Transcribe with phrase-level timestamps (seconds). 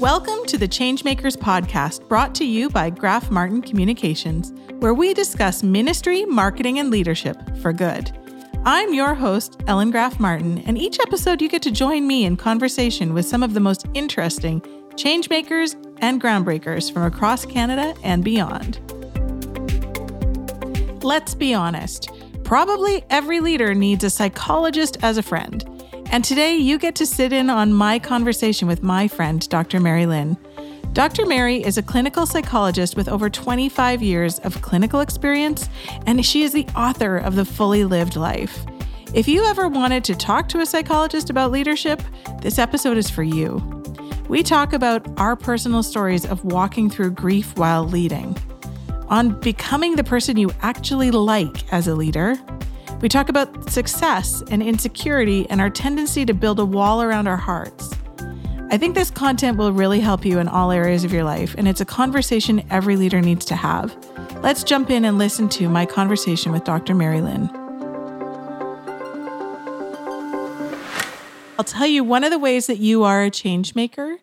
[0.00, 5.62] Welcome to the Changemakers podcast, brought to you by Graf Martin Communications, where we discuss
[5.62, 8.10] ministry, marketing, and leadership for good.
[8.64, 12.38] I'm your host, Ellen Graf Martin, and each episode you get to join me in
[12.38, 14.62] conversation with some of the most interesting
[14.92, 18.80] changemakers and groundbreakers from across Canada and beyond.
[21.04, 22.08] Let's be honest,
[22.42, 25.79] probably every leader needs a psychologist as a friend.
[26.12, 29.78] And today you get to sit in on my conversation with my friend, Dr.
[29.78, 30.36] Merry Lin.
[30.92, 31.24] Dr.
[31.24, 35.68] Merry is a clinical psychologist with over 25 years of clinical experience,
[36.06, 38.66] and she is the author of The Fully Lived Life.
[39.14, 42.02] If you ever wanted to talk to a psychologist about leadership,
[42.42, 43.62] this episode is for you.
[44.28, 48.36] We talk about our personal stories of walking through grief while leading,
[49.06, 52.36] on becoming the person you actually like as a leader,
[53.00, 57.36] we talk about success and insecurity and our tendency to build a wall around our
[57.36, 57.94] hearts.
[58.72, 61.66] I think this content will really help you in all areas of your life, and
[61.66, 63.96] it's a conversation every leader needs to have.
[64.42, 66.94] Let's jump in and listen to my conversation with Dr.
[66.94, 67.50] Merry Lin.
[71.58, 74.18] I'll tell you one of the ways that you are a change maker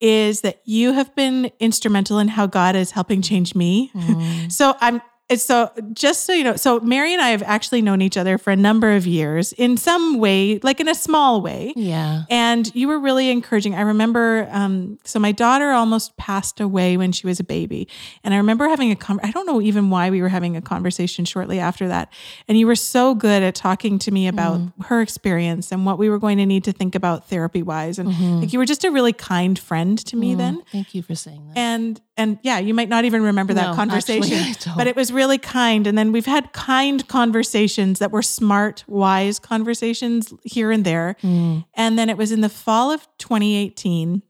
[0.00, 3.90] is that you have been instrumental in how God is helping change me.
[3.94, 4.52] Mm.
[4.52, 5.00] so I'm
[5.36, 8.50] so just so you know, so Merry and I have actually known each other for
[8.50, 11.72] a number of years in some way, like in a small way.
[11.76, 12.24] Yeah.
[12.28, 13.74] And you were really encouraging.
[13.74, 17.88] I remember, um, so my daughter almost passed away when she was a baby.
[18.22, 20.62] And I remember having a con- I don't know even why we were having a
[20.62, 22.12] conversation shortly after that.
[22.46, 25.98] And you were so good at talking to me about mm her experience and what
[25.98, 27.98] we were going to need to think about therapy wise.
[27.98, 28.40] And mm-hmm.
[28.40, 30.62] like you were just a really kind friend to me mm then.
[30.72, 31.58] Thank you for saying that.
[31.58, 35.12] And and yeah, you might not even remember that no, conversation, actually, but it was
[35.12, 35.86] really kind.
[35.86, 41.16] And then we've had kind conversations that were smart, wise conversations here and there.
[41.22, 41.64] Mm.
[41.74, 44.22] And then it was in the fall of 2018.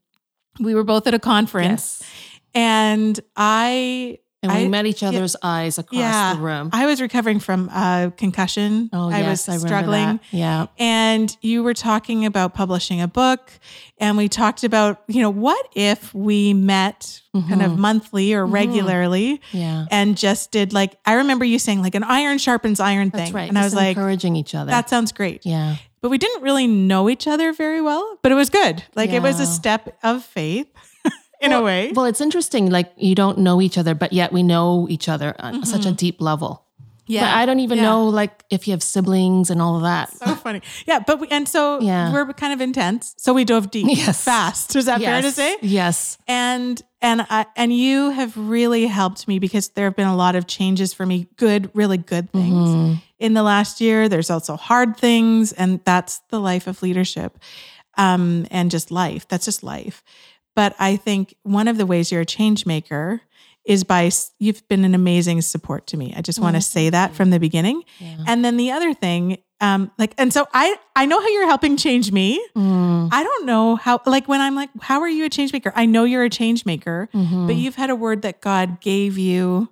[0.59, 2.11] We were both at a conference, yes.
[2.53, 6.69] and I and we I, met each other's yeah, eyes across yeah, the room.
[6.71, 8.89] I was recovering from a concussion.
[8.93, 10.19] Oh, I yes, was struggling.
[10.31, 10.67] Yeah.
[10.77, 13.51] And you were talking about publishing a book.
[13.97, 17.47] And we talked about, you know, what if we met mm-hmm.
[17.49, 17.81] kind of mm-hmm.
[17.81, 18.53] monthly or mm-hmm.
[18.53, 19.85] regularly yeah.
[19.89, 23.33] and just did like, I remember you saying like an iron sharpens iron That's thing.
[23.33, 23.47] right.
[23.47, 24.71] And just I was like, encouraging each other.
[24.71, 25.45] That sounds great.
[25.45, 25.77] Yeah.
[26.01, 28.83] But we didn't really know each other very well, but it was good.
[28.95, 29.17] Like yeah.
[29.17, 30.67] it was a step of faith
[31.41, 31.91] in well, a way.
[31.93, 32.69] Well, it's interesting.
[32.69, 35.63] Like you don't know each other, but yet we know each other on mm-hmm.
[35.63, 36.65] such a deep level.
[37.07, 37.21] Yeah.
[37.21, 37.83] But I don't even yeah.
[37.83, 40.11] know like if you have siblings and all of that.
[40.11, 40.61] So funny.
[40.87, 40.99] Yeah.
[41.05, 42.11] But we, and so yeah.
[42.11, 43.13] we're kind of intense.
[43.17, 44.23] So we dove deep yes.
[44.23, 44.75] fast.
[44.75, 45.09] Is that yes.
[45.09, 45.57] fair to say?
[45.61, 46.17] Yes.
[46.27, 50.35] And, and I, and you have really helped me because there have been a lot
[50.35, 52.93] of changes for me, good, really good things mm-hmm.
[53.19, 54.09] in the last year.
[54.09, 55.53] There's also hard things.
[55.53, 57.37] And that's the life of leadership.
[57.97, 59.27] Um, and just life.
[59.27, 60.03] That's just life.
[60.55, 63.21] But I think one of the ways you're a change maker
[63.65, 66.13] is by you've been an amazing support to me.
[66.15, 66.43] I just mm-hmm.
[66.43, 67.83] want to say that from the beginning.
[67.99, 68.17] Yeah.
[68.27, 71.75] And then the other thing, um, like, and so I I know how you're helping
[71.75, 72.45] change me.
[72.55, 73.09] Mm.
[73.11, 75.73] I don't know how, like, when I'm like, how are you a change maker?
[75.75, 77.47] I know you're a change maker, mm-hmm.
[77.47, 79.69] but you've had a word that God gave you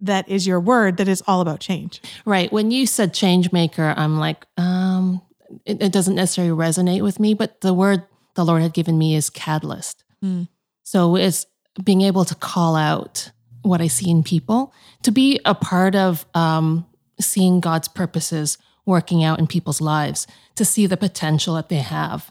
[0.00, 2.02] that is your word that is all about change.
[2.24, 2.52] Right.
[2.52, 5.22] When you said change maker, I'm like, um,
[5.64, 8.04] it, it doesn't necessarily resonate with me, but the word
[8.34, 10.04] the Lord had given me is catalyst.
[10.24, 10.48] Mm.
[10.82, 11.46] So it's
[11.82, 13.30] being able to call out
[13.62, 14.72] what I see in people,
[15.02, 16.86] to be a part of um,
[17.20, 22.30] seeing God's purposes working out in people's lives, to see the potential that they have,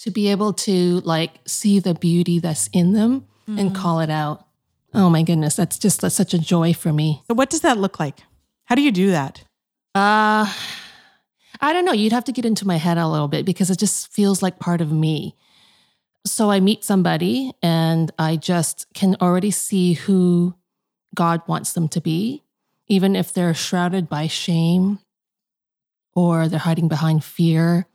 [0.00, 3.58] to be able to like see the beauty that's in them mm-hmm.
[3.58, 4.46] and call it out.
[4.92, 7.22] Oh my goodness, that's just that's such a joy for me.
[7.28, 8.20] So, what does that look like?
[8.64, 9.42] How do you do that?
[9.94, 10.52] Uh,
[11.60, 11.92] I don't know.
[11.92, 14.58] You'd have to get into my head a little bit because it just feels like
[14.58, 15.34] part of me.
[16.26, 20.54] So I meet somebody and I just can already see who
[21.14, 22.42] God wants them to be,
[22.88, 24.98] even if they're shrouded by shame
[26.14, 27.86] or they're hiding behind fear,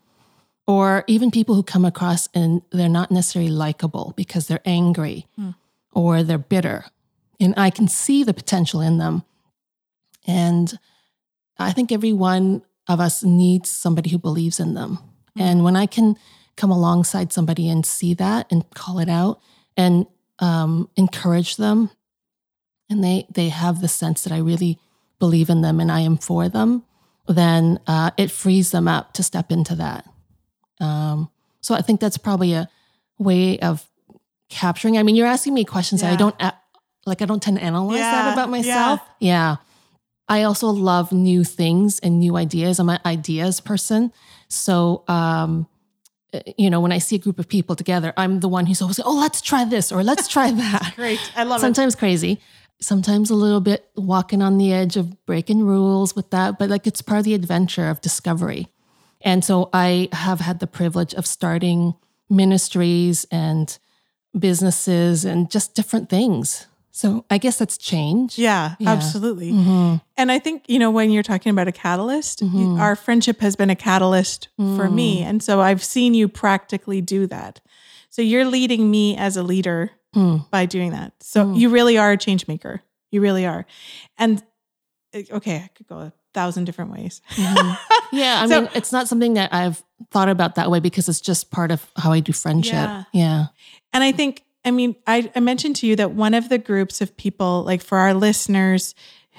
[0.68, 5.56] or even people who come across and they're not necessarily likable because they're angry mm.
[5.92, 6.86] or they're bitter.
[7.40, 9.24] And I can see the potential in them.
[10.26, 10.78] And
[11.58, 15.00] I think every one of us needs somebody who believes in them.
[15.38, 15.42] Mm.
[15.42, 16.16] And when I can
[16.58, 19.40] come alongside somebody and see that and call it out
[19.78, 20.06] and
[20.40, 21.90] um, encourage them
[22.90, 24.78] and they they have the sense that i really
[25.20, 26.84] believe in them and i am for them
[27.28, 30.06] then uh, it frees them up to step into that
[30.80, 31.30] um,
[31.62, 32.70] so i think that's probably a
[33.18, 33.88] way of
[34.50, 36.10] capturing i mean you're asking me questions yeah.
[36.10, 36.36] that i don't
[37.06, 38.12] like i don't tend to analyze yeah.
[38.12, 39.52] that about myself yeah.
[39.52, 39.56] yeah
[40.28, 44.12] i also love new things and new ideas i'm an ideas person
[44.50, 45.66] so um,
[46.34, 48.82] Uh, you know, when I see a group of people together, I'm the one who's
[48.82, 50.94] always, like, oh, let's try this or let's try that.
[50.96, 51.20] Great.
[51.36, 51.62] I love it.
[51.62, 52.40] Sometimes crazy,
[52.80, 56.88] sometimes a little bit walking on the edge of breaking rules with that, but like
[56.88, 58.68] it's part of the adventure of discovery.
[59.22, 61.94] And so I have had the privilege of starting
[62.30, 63.78] ministries and
[64.38, 66.66] businesses and just different things.
[66.92, 68.38] So I guess that's change.
[68.38, 68.90] Yeah, Yeah.
[68.92, 69.52] absolutely.
[69.52, 72.80] hmm And I think, you know, when you're talking about a catalyst, you- Mhm.
[72.80, 75.22] our friendship has been a catalyst for me.
[75.24, 77.62] And so I've seen you practically do that.
[78.10, 80.50] So you're leading me as a leader Mm.
[80.52, 81.14] by doing that.
[81.22, 81.58] So Mm.
[81.58, 82.82] you really are a change maker.
[83.12, 83.66] You really are.
[84.18, 84.44] And
[85.14, 87.22] uh, okay, I could go a thousand different ways.
[87.36, 87.78] Mhm.
[88.14, 91.22] Yeah, I So- mean, it's not something that I've thought about that way because it's
[91.22, 92.74] just part of how I do friendship.
[92.74, 93.04] Yeah.
[93.14, 93.46] Yeah.
[93.94, 97.02] And I think, I mean, I, I mentioned to you that one of the groups
[97.02, 98.94] of people, like for our listeners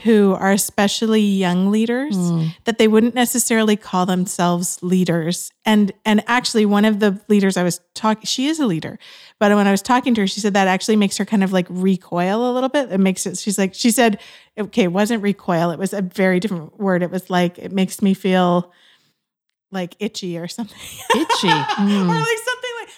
[0.05, 2.55] who are especially young leaders, Mm.
[2.65, 5.53] that they wouldn't necessarily call themselves leaders.
[5.65, 8.99] And and actually one of the leaders I was talking she is a leader.
[9.39, 11.53] But when I was talking to her, she said that actually makes her kind of
[11.53, 12.91] like recoil a little bit.
[12.91, 14.19] It makes it she's like she said,
[14.59, 17.03] okay, it wasn't recoil, it was a very different word.
[17.03, 18.73] It was like it makes me feel
[19.71, 20.79] like itchy or something.
[21.15, 21.49] Itchy.
[21.49, 21.89] or Mm.
[21.89, 22.39] something like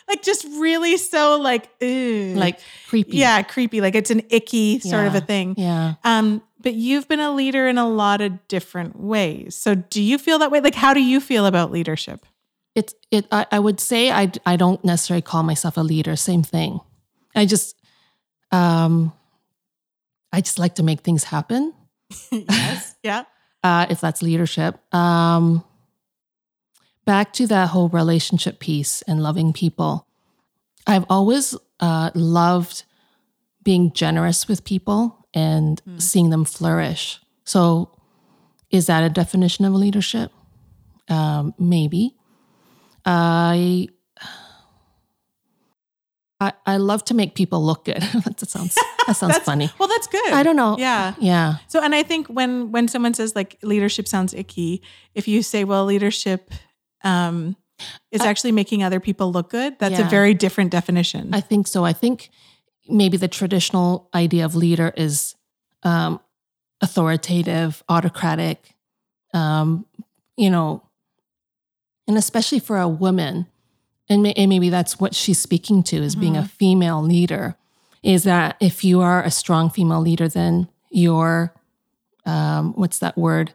[0.08, 2.34] like just really so like ew.
[2.36, 3.16] Like creepy.
[3.18, 3.80] yeah, creepy.
[3.80, 5.54] Like it's an icky sort of a thing.
[5.56, 5.94] Yeah.
[6.04, 9.54] Um, but you've been a leader in a lot of different ways.
[9.54, 10.60] So do you feel that way?
[10.60, 12.26] Like how do you feel about leadership?
[12.74, 16.16] It's it I, I would say I I don't necessarily call myself a leader.
[16.16, 16.80] Same thing.
[17.34, 17.76] I just
[18.50, 19.12] um
[20.32, 21.72] I just like to make things happen.
[22.32, 22.96] yes.
[23.02, 23.24] Yeah.
[23.62, 24.78] uh, if that's leadership.
[24.94, 25.64] Um,
[27.04, 30.06] back to that whole relationship piece and loving people.
[30.86, 32.84] I've always uh, loved
[33.62, 36.00] being generous with people and Mm.
[36.00, 37.20] seeing them flourish.
[37.44, 37.90] So,
[38.70, 40.30] is that a definition of leadership?
[41.08, 42.14] Um, maybe.
[43.04, 43.88] I.
[46.40, 48.00] I, I love to make people look good.
[48.24, 48.74] that sounds
[49.06, 49.70] that sounds funny.
[49.78, 50.32] Well, that's good.
[50.32, 50.76] I don't know.
[50.78, 51.14] Yeah.
[51.18, 51.56] Yeah.
[51.68, 54.82] So and I think when when someone says like leadership sounds icky,
[55.14, 56.50] if you say, well, leadership
[57.04, 57.56] um
[58.10, 61.34] is actually making other people look good, that's a very different definition.
[61.34, 61.84] I think so.
[61.84, 62.30] I think
[62.88, 65.34] maybe the traditional idea of leader is
[65.82, 66.20] um,
[66.80, 68.74] authoritative, autocratic,
[69.32, 69.86] um,
[70.36, 70.82] you know,
[72.06, 73.46] and especially for a woman,
[74.08, 77.56] and, may, and maybe that's what she's speaking to is being a female leader.
[78.02, 81.54] Is that if you are a strong female leader, then you're
[82.26, 83.52] um, what's that word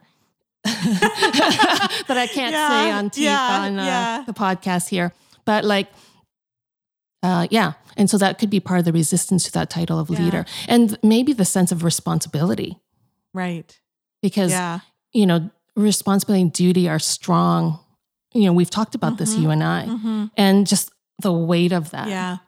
[0.64, 4.24] that I can't say on TV, yeah, on uh, yeah.
[4.26, 5.12] the podcast here,
[5.44, 5.88] but like
[7.22, 7.72] uh, yeah.
[7.96, 10.20] And so that could be part of the resistance to that title of Yeah.
[10.20, 10.46] leader.
[10.68, 12.78] And maybe the sense of responsibility,
[13.34, 13.78] right.
[14.22, 14.80] because, Yeah.
[15.12, 17.78] you know, responsibility and duty are strong.
[18.32, 19.42] You know, we've talked about this, Mhm.
[19.42, 22.08] you and I, hmm and just the weight of that.
[22.08, 22.38] Yeah.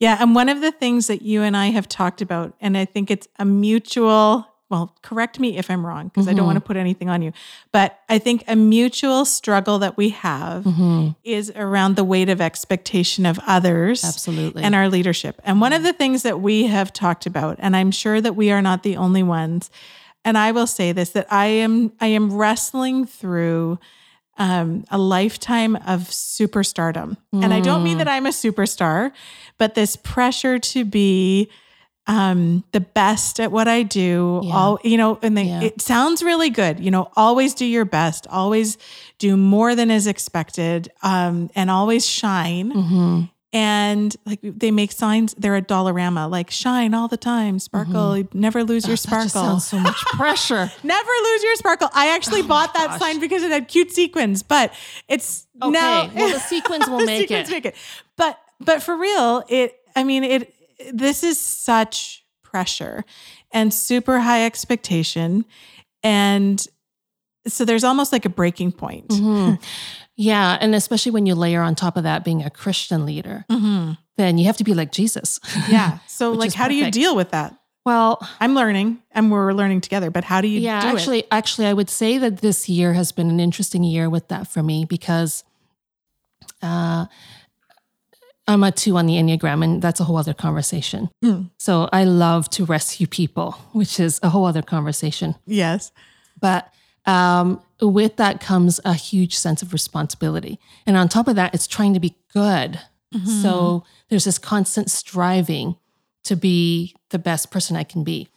[0.00, 0.16] Yeah.
[0.20, 3.10] And one of the things that you and I have talked about, and I think
[3.10, 6.46] it's a mutual, well, correct me if I'm wrong, because I don't Mhm.
[6.46, 7.32] want to put anything on you,
[7.72, 11.16] but I think a mutual struggle that we have Mhm.
[11.24, 14.62] is around the weight of expectation of others Absolutely.
[14.62, 15.40] and our leadership.
[15.44, 18.50] And one of the things that we have talked about, and I'm sure that we
[18.50, 19.70] are not the only ones,
[20.24, 23.78] and I will say this that I am I am wrestling through
[24.40, 27.16] um, a lifetime of superstardom.
[27.32, 27.98] And I don't mean Mm.
[27.98, 29.10] that I'm a superstar,
[29.58, 31.48] but this pressure to be
[32.08, 34.40] um, the best at what I do.
[34.42, 34.54] Yeah.
[34.56, 35.60] All you know, and they, Yeah.
[35.62, 36.80] it sounds really good.
[36.80, 38.78] You know, always do your best, always
[39.18, 43.30] do more than is expected, um, and always shine Mhm.
[43.52, 48.62] and like they make signs they're a dollarama like shine all the time sparkle never
[48.62, 49.10] lose your Mm-hmm.
[49.10, 50.70] That just sparkle sounds so much pressure.
[50.82, 52.98] never lose your sparkle i actually bought that Oh gosh.
[53.00, 54.72] sign because it had cute sequins but
[55.08, 55.70] it's Okay.
[55.72, 57.52] now well, the sequins will the make sequins it.
[57.52, 57.74] make it
[58.16, 60.52] but but for real it i mean it
[60.92, 63.04] this is such pressure
[63.52, 65.44] and super high expectation
[66.02, 66.66] and
[67.46, 69.60] so there's almost like a breaking point Mhm.
[70.20, 70.58] Yeah.
[70.60, 73.96] And especially when you layer on top of that being a Christian leader, Mhm.
[74.16, 75.38] then you have to be like Jesus.
[75.68, 77.54] yeah so like how do you deal with that
[77.86, 81.28] well, I'm learning and we're learning together, but how do you yeah do actually it?
[81.30, 84.62] actually i would say that this year has been an interesting year with that for
[84.62, 85.42] me because
[86.62, 87.06] uh
[88.48, 91.50] i'm a two on the enneagram and that's a whole other conversation Mm.
[91.58, 95.92] so i love to rescue people which is a whole other conversation Yes.
[96.40, 96.72] but
[97.06, 101.66] um, with that comes a huge sense of responsibility and on top of that it's
[101.66, 102.80] trying to be good
[103.14, 103.40] Mm-hmm.
[103.42, 105.76] so there's this constant striving
[106.24, 108.28] to be the best person i can be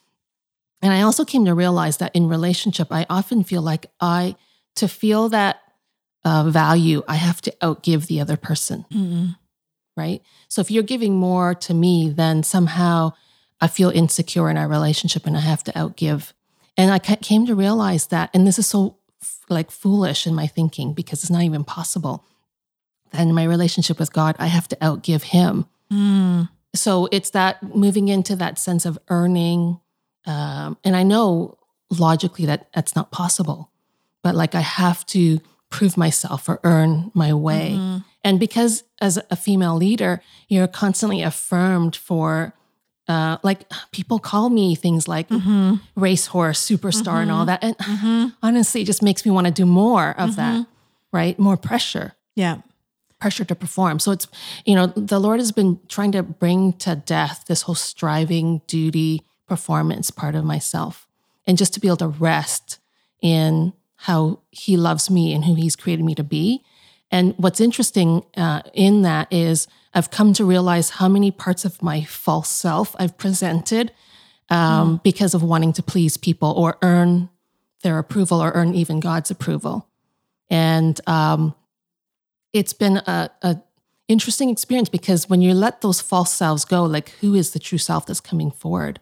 [0.84, 4.36] and I also came to realize that in relationship, I often feel like I,
[4.78, 5.62] to feel that
[6.26, 8.86] uh, value, I have to outgive the other person.
[8.92, 9.36] Mm.
[9.98, 10.22] Right.
[10.48, 13.12] So if you're giving more to me, then somehow
[13.60, 16.34] I feel insecure in our relationship and I have to outgive.
[16.78, 18.98] And I came to realize that, and this is so
[19.50, 22.26] like foolish in my thinking because it's not even possible
[23.12, 25.66] that in my relationship with God, I have to outgive Him.
[25.92, 26.50] Mm.
[26.74, 29.80] So it's that moving into that sense of earning.
[30.26, 31.58] Um, and I know
[31.90, 33.70] logically that that's not possible,
[34.24, 37.76] but like I have to prove myself or earn my way.
[37.78, 38.04] Mhm.
[38.24, 42.54] And because as a female leader, you're constantly affirmed for,
[43.08, 45.80] uh, like people call me things like Mhm.
[45.96, 47.64] racehorse, superstar, and all that.
[47.64, 48.34] And Mhm.
[48.44, 50.68] honestly, it just makes me want to do more of that, Mhm.
[51.12, 51.38] right?
[51.40, 52.58] More pressure Yeah.
[53.20, 54.00] pressure to perform.
[54.00, 54.26] So it's,
[54.66, 59.22] you know, the Lord has been trying to bring to death this whole striving, duty,
[59.48, 61.08] performance part of myself.
[61.46, 62.80] And just to be able to rest
[63.22, 66.64] in how He loves me and who He's created me to be.
[67.12, 71.82] And what's interesting uh, in that is I've come to realize how many parts of
[71.82, 73.92] my false self I've presented
[74.50, 77.30] um, because of wanting to please people or earn
[77.84, 79.88] their approval or earn even God's approval.
[80.50, 81.56] And um,
[82.54, 83.58] it's been a, a
[84.08, 87.78] interesting experience because when you let those false selves go, like who is the true
[87.78, 89.00] self that's coming forward?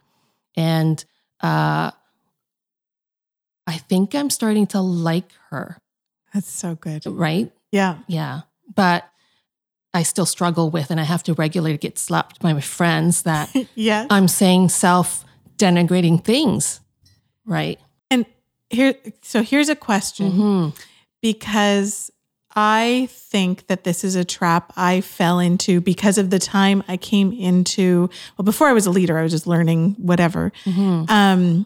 [0.56, 1.04] And
[1.42, 1.92] uh,
[3.66, 5.78] I think I'm starting to like her,
[6.34, 7.06] That's so good.
[7.06, 7.52] right?
[7.72, 7.98] Yeah.
[8.08, 8.42] Yeah.
[8.76, 9.06] But
[9.94, 13.50] I still struggle with, and I have to regularly get slapped by my friends that
[13.76, 14.08] yes.
[14.10, 15.26] I'm saying self
[15.58, 16.80] denigrating things,
[17.46, 17.80] right?
[18.12, 18.26] and
[18.72, 20.78] here, so here's a question Mhm.
[21.22, 22.12] because
[22.56, 26.98] I think that this is a trap I fell into because of the time I
[26.98, 28.10] came into.
[28.38, 30.52] Well, before I was a leader, I was just learning whatever.
[30.66, 31.10] Mhm.
[31.10, 31.66] Um,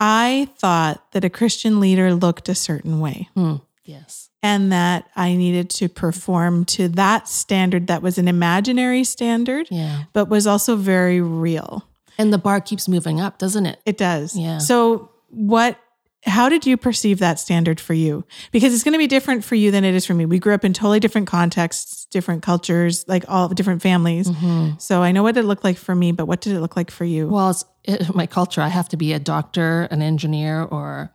[0.00, 3.56] I thought that a Christian leader looked a certain way Hmm.
[3.88, 4.28] Yes.
[4.42, 10.04] and that I needed to perform to that standard that was an imaginary standard, Yeah.
[10.12, 11.84] but was also very real.
[12.18, 13.80] And the bar keeps moving up, doesn't it?
[13.86, 14.36] It does.
[14.36, 14.58] Yeah.
[14.58, 15.78] So, what,
[16.26, 18.24] how did you perceive that standard for you?
[18.52, 20.24] Because it's going to be different for you than it is for me.
[20.26, 24.28] We grew up in totally different contexts, different cultures, like all different families.
[24.28, 24.80] Mhm.
[24.80, 26.90] So, I know what it looked like for me, but what did it look like
[26.90, 27.28] for you?
[27.28, 28.60] Well, it's it, my culture.
[28.60, 31.10] I have to be a doctor, an engineer, or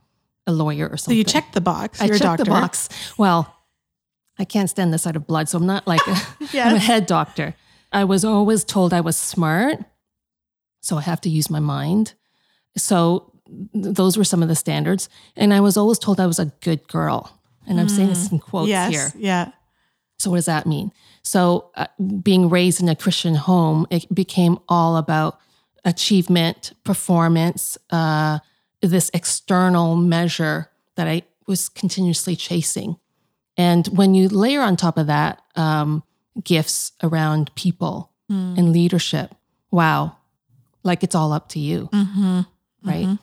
[0.47, 1.13] a lawyer or something.
[1.13, 2.01] so, you checked the box.
[2.01, 2.43] I checked doctor.
[2.43, 2.89] the box.
[3.17, 3.53] Well,
[4.39, 6.17] I can't stand the sight of blood, so I'm not like a,
[6.59, 7.55] I'm a head doctor.
[7.91, 9.79] I was always told I was smart,
[10.81, 12.13] so I have to use my mind.
[12.75, 13.31] So
[13.73, 16.45] th- those were some of the standards, and I was always told I was a
[16.61, 17.39] good girl.
[17.67, 18.69] And I'm saying this in quotes Mm.
[18.71, 18.91] yes.
[18.91, 19.13] here.
[19.17, 19.51] Yeah.
[20.19, 20.91] So what does that mean?
[21.21, 21.87] So uh,
[22.21, 25.39] being raised in a Christian home, it became all about
[25.85, 28.39] achievement, performance, uh,
[28.91, 32.97] this external measure that I was continuously chasing.
[33.57, 36.03] And when you layer on top of that um,
[36.43, 38.57] gifts around people Mm.
[38.57, 39.35] and leadership,
[39.69, 40.15] wow,
[40.81, 42.41] like it's all up to you, Mm-hmm.
[42.85, 43.17] right?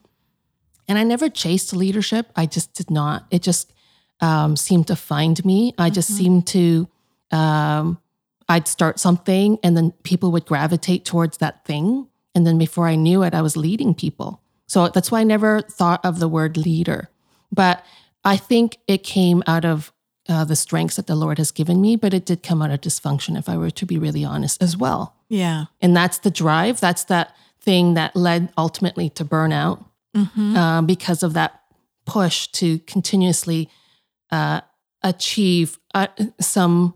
[0.86, 2.26] And I never chased leadership.
[2.36, 3.24] I just did not.
[3.30, 3.72] It just
[4.20, 5.72] um, seemed to find me.
[5.78, 6.86] I just seemed to,
[7.30, 7.98] um,
[8.46, 12.06] I'd start something and then people would gravitate towards that thing.
[12.34, 14.42] And then before I knew it, I was leading people.
[14.70, 17.10] So that's why I never thought of the word leader.
[17.50, 17.84] But
[18.24, 19.92] I think it came out of
[20.28, 22.80] uh, the strengths that the Lord has given me, but it did come out of
[22.80, 25.16] dysfunction, if I were to be really honest as well.
[25.28, 25.64] Yeah.
[25.80, 26.78] And that's the drive.
[26.78, 29.84] That's that thing that led ultimately to burnout
[30.16, 30.56] Mm-hmm.
[30.56, 31.62] uh, because of that
[32.04, 33.68] push to continuously
[34.32, 34.60] uh,
[35.04, 36.08] achieve uh,
[36.40, 36.94] some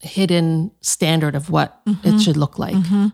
[0.00, 2.74] hidden standard of what it should look like.
[2.74, 3.06] Mm-hmm.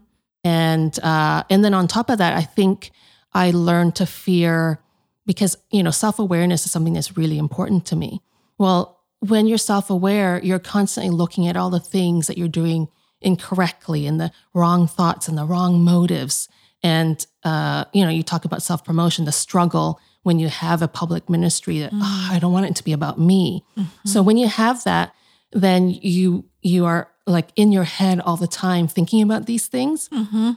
[0.43, 2.91] And uh, and then on top of that, I think
[3.33, 4.81] I learned to fear
[5.27, 8.23] because you know self awareness is something that's really important to me.
[8.59, 12.89] Well, when you're self aware, you're constantly looking at all the things that you're doing
[13.21, 16.49] incorrectly and the wrong thoughts and the wrong motives.
[16.83, 20.89] And uh, you know, you talk about self promotion, the struggle when you have a
[20.89, 23.65] public ministry that "Ah, I don't want it to be about me.
[24.05, 25.15] So when you have that,
[25.53, 30.09] then you you are like in your head all the time thinking about these things.
[30.09, 30.53] Mm-hmm.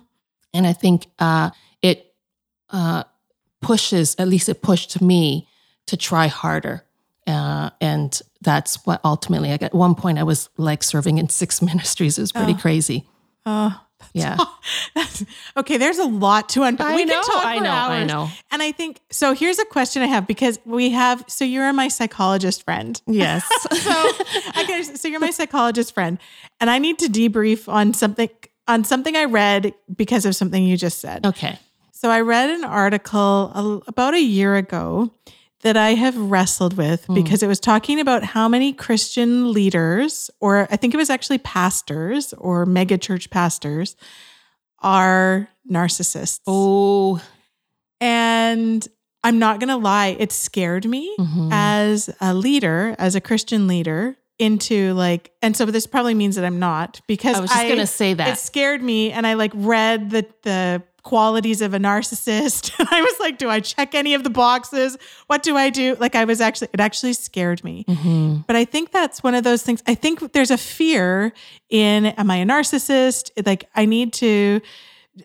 [0.53, 1.51] And I think uh,
[2.71, 3.03] uh,
[3.61, 5.47] pushes, at least it pushed me
[5.87, 6.83] to try harder.
[7.27, 11.61] Uh, and that's what ultimately, like at one point, I was like serving in six
[11.69, 12.17] ministries.
[12.17, 12.57] It was pretty Oh.
[12.57, 13.07] crazy.
[13.45, 13.79] Oh,
[14.13, 14.37] Yeah.
[14.95, 15.23] that's,
[15.57, 15.77] okay.
[15.77, 16.87] There's a lot to unpack.
[16.87, 18.29] I we know, can talk I for know, I know.
[18.51, 19.33] And I think so.
[19.33, 21.23] Here's a question I have because we have.
[21.27, 22.99] So you're my psychologist friend.
[23.05, 23.47] Yes.
[23.71, 24.11] so
[24.61, 26.17] okay, so you're my psychologist friend,
[26.59, 28.29] and I need to debrief on something
[28.67, 31.25] on something I read because of something you just said.
[31.25, 31.59] okay.
[32.01, 35.11] So I read an article a- about a year ago
[35.61, 37.13] that I have wrestled with Hmm.
[37.13, 41.37] because it was talking about how many Christian leaders, or I think it was actually
[41.37, 43.95] pastors or mega church pastors,
[44.79, 46.39] are narcissists.
[46.47, 47.21] Oh,
[47.99, 48.87] And
[49.23, 51.49] I'm not going to lie, it scared me mhm.
[51.51, 56.43] as a leader, as a Christian leader, into like, and so this probably means that
[56.45, 58.27] I'm not because I was just gonna say that.
[58.29, 62.71] it scared me and I like read the the qualities of a narcissist.
[62.77, 64.97] And I was like do I check any of the boxes?
[65.27, 65.95] What do I do?
[65.99, 67.85] Like I was actually it actually scared me.
[67.87, 68.45] Mhm.
[68.47, 69.81] but I think that's one of those things.
[69.87, 71.33] I think there's a fear
[71.69, 73.31] in am I a narcissist?
[73.45, 74.61] Like I need to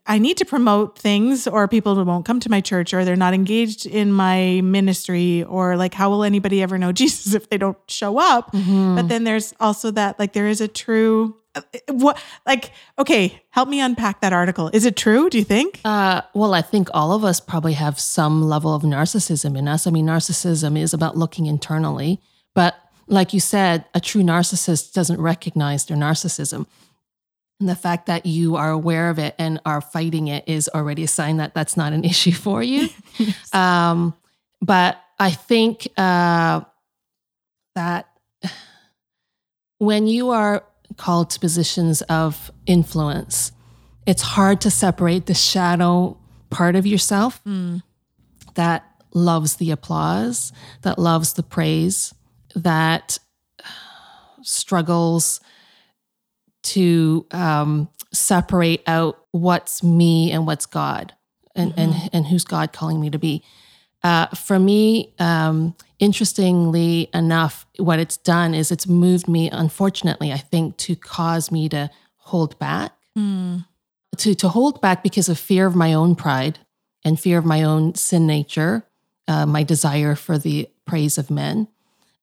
[0.06, 3.34] I need to promote things or people won't come to my church or they're not
[3.34, 7.78] engaged in my ministry or like how will anybody ever know Jesus if they don't
[7.88, 8.96] show up Mhm.
[8.96, 13.68] but then there's also that like there is a true uh, what like okay help
[13.68, 17.12] me unpack that article is it true do you think Uh, well, I think all
[17.12, 19.86] of us probably have some level of narcissism in us.
[19.86, 22.20] I mean, narcissism is about looking internally,
[22.54, 22.74] but
[23.08, 26.66] like you said, a true narcissist doesn't recognize their narcissism.
[27.58, 31.04] And the fact that you are aware of it and are fighting it is already
[31.04, 32.88] a sign that that's not an issue for you.
[33.52, 34.14] um,
[34.60, 36.60] but I think uh,
[37.74, 38.08] that
[39.78, 40.64] when you are
[40.96, 43.52] called to positions of influence,
[44.06, 46.18] it's hard to separate the shadow
[46.50, 47.40] part of yourself
[48.54, 52.14] that loves the applause, that loves the praise,
[52.54, 53.18] that
[54.42, 55.40] struggles
[56.72, 61.14] to um, separate out what's me and what's God
[61.54, 63.42] and, and, and who's God calling me to be.
[64.02, 70.38] Uh, for me, um, interestingly enough, what it's done is it's moved me, unfortunately, I
[70.38, 72.92] think, to cause me to hold back
[74.18, 76.58] to to hold back because of fear of my own pride
[77.04, 78.84] and fear of my own sin nature,
[79.28, 81.68] uh, my desire for the praise of men.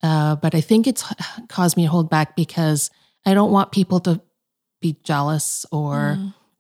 [0.01, 1.03] Uh, but I think it's
[1.47, 2.91] caused me to hold back because
[3.25, 4.21] I don't want people to
[4.84, 6.20] be jealous or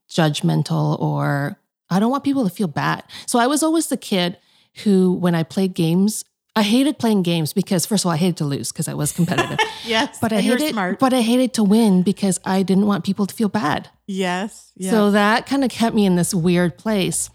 [0.09, 1.59] judgmental or
[1.89, 3.03] I don't want people to feel bad.
[3.27, 4.37] So I was always the kid
[4.83, 8.37] who, when I played games, I hated playing games because first of all, I hated
[8.37, 9.59] to lose because I was competitive.
[9.85, 13.25] yes but I hated, smart but I hated to win because I didn't want people
[13.25, 13.89] to feel bad.
[14.07, 14.91] yes yes.
[14.91, 17.29] So that kind of kept me in this weird place.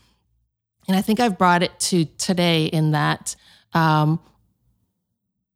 [0.87, 3.37] And I think I've brought it to today in that,
[3.75, 4.21] um,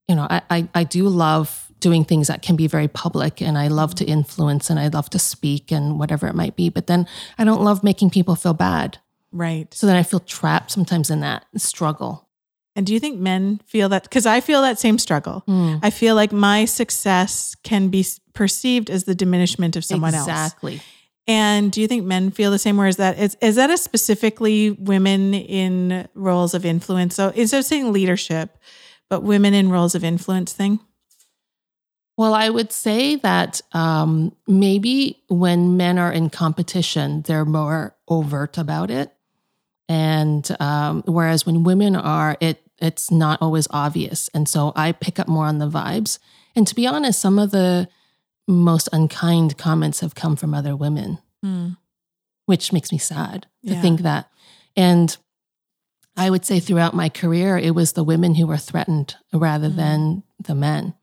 [0.06, 3.58] you know, I, I, I do love doing things that can be very public and
[3.58, 6.70] I love to influence and I love to speak and whatever it might be.
[6.70, 7.06] But then
[7.38, 8.98] I don't love making people feel bad.
[9.32, 12.14] right So then I feel trapped sometimes in that struggle.
[12.76, 15.74] and do you think men feel that because i feel that same struggle Hmm.
[15.88, 17.32] i feel like my success
[17.70, 18.02] can be
[18.40, 20.76] perceived as the diminishment of someone else exactly.
[21.28, 22.80] And do you think men feel the same?
[22.82, 27.14] Or is that is, is that a specifically women in roles of influence?
[27.14, 28.48] So instead of saying leadership,
[29.10, 30.80] but women in roles of influence thing?
[32.16, 38.58] Well, I would say that um, maybe when men are in competition, they're more overt
[38.58, 39.12] about it,
[39.88, 45.18] and um, whereas when women are, it it's not always obvious, and so I pick
[45.18, 46.18] up more on the vibes.
[46.54, 47.88] And to be honest, some of the
[48.46, 51.18] most unkind comments have come from other women,
[52.46, 53.80] which makes me sad to Yeah.
[53.80, 54.28] think that.
[54.76, 55.16] And
[56.16, 59.76] I would say throughout my career, it was the women who were threatened rather Mm.
[59.76, 60.94] than the men.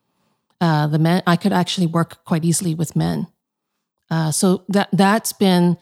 [0.61, 3.27] Uh, the men, I could actually work quite easily with men.
[4.11, 5.77] Uh, so that that's been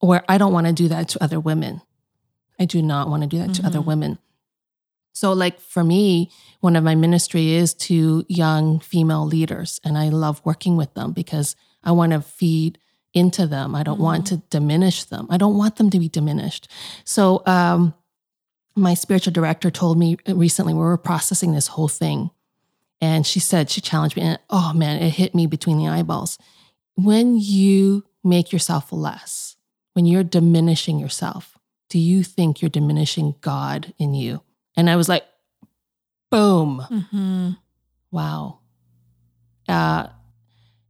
[0.00, 1.82] where I don't want to do that to other women.
[2.58, 3.86] I do not want to do that to other Mhm.
[3.86, 4.18] women.
[5.12, 10.08] So, like for me, one of my ministry is to young female leaders, and I
[10.08, 12.78] love working with them because I want to feed
[13.12, 13.74] into them.
[13.74, 15.26] I don't want to diminish them.
[15.30, 16.68] I don't want them to be diminished.
[17.04, 17.94] So, um,
[18.76, 22.30] my spiritual director told me recently we were processing this whole thing,
[23.00, 26.38] and she said she challenged me, and oh man, it hit me between the eyeballs.
[26.96, 29.56] When you make yourself less,
[29.94, 31.58] when you're diminishing yourself,
[31.88, 34.42] do you think you're diminishing God in you?
[34.76, 35.24] And I was like,
[36.30, 36.86] boom.
[36.90, 37.50] Mm-hmm.
[38.10, 38.60] Wow.
[39.68, 40.08] Uh,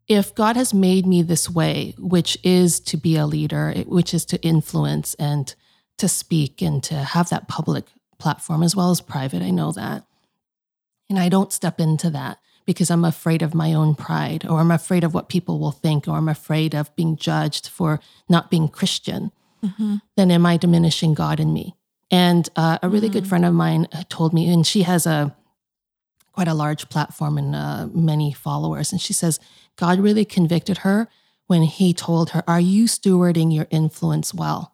[0.08, 4.24] if God has made me this way, which is to be a leader, which is
[4.26, 5.54] to influence and
[5.98, 7.86] to speak and to have that public
[8.18, 10.04] platform as well as private, I know that.
[11.10, 14.70] And I don't step into that because I'm afraid of my own pride or I'm
[14.70, 18.68] afraid of what people will think or I'm afraid of being judged for not being
[18.68, 19.32] Christian
[19.64, 19.96] Mm-hmm.
[20.16, 21.76] then am I diminishing God in me?
[22.10, 25.36] And uh, a really good friend of mine told me, and she has a
[26.32, 29.38] quite a large platform and uh, many followers, and she says
[29.76, 31.08] God really convicted her
[31.46, 34.72] when He told her, "Are you stewarding your influence well?"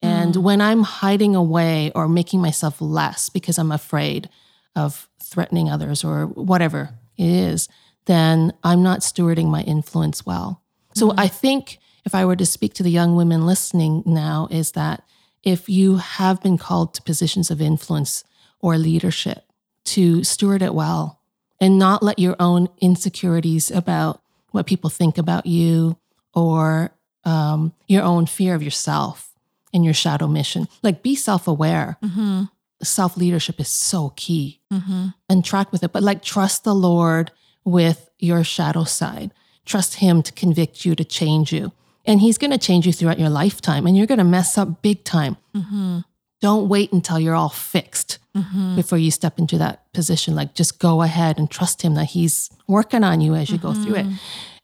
[0.00, 4.28] And when I'm hiding away or making myself less because I'm afraid
[4.76, 7.68] of threatening others or whatever it is,
[8.06, 10.62] then I'm not stewarding my influence well.
[10.94, 14.72] So I think if I were to speak to the young women listening now, is
[14.72, 15.02] that
[15.42, 18.24] if you have been called to positions of influence
[18.60, 19.46] or leadership,
[19.86, 21.20] to steward it well
[21.60, 25.96] and not let your own insecurities about what people think about you
[26.34, 26.90] or
[27.24, 29.32] um, your own fear of yourself
[29.72, 30.68] and your shadow mission.
[30.82, 31.96] Like be self aware.
[32.02, 32.44] Mm-hmm.
[32.82, 35.06] Self leadership is so key Mm-hmm.
[35.28, 35.92] and track with it.
[35.92, 37.30] But like trust the Lord
[37.64, 39.32] with your shadow side.
[39.64, 41.72] Trust Him to convict you, to change you.
[42.04, 44.82] And He's going to change you throughout your lifetime and you're going to mess up
[44.82, 45.36] big time.
[45.56, 45.98] Mm-hmm.
[46.42, 48.76] Don't wait until you're all fixed Mm-hmm.
[48.76, 50.34] before you step into that position.
[50.34, 53.72] Like just go ahead and trust Him that He's working on you as you go
[53.72, 54.06] through it.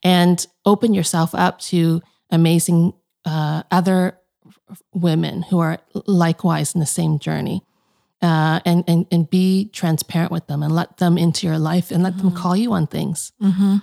[0.02, 2.92] And open yourself up to amazing
[3.24, 4.18] uh, other
[4.92, 7.62] women who are likewise in the same journey.
[8.22, 12.04] Uh, and, and and be transparent with them and let them into your life and
[12.04, 13.32] let them call you on things.
[13.42, 13.78] Mm-hmm.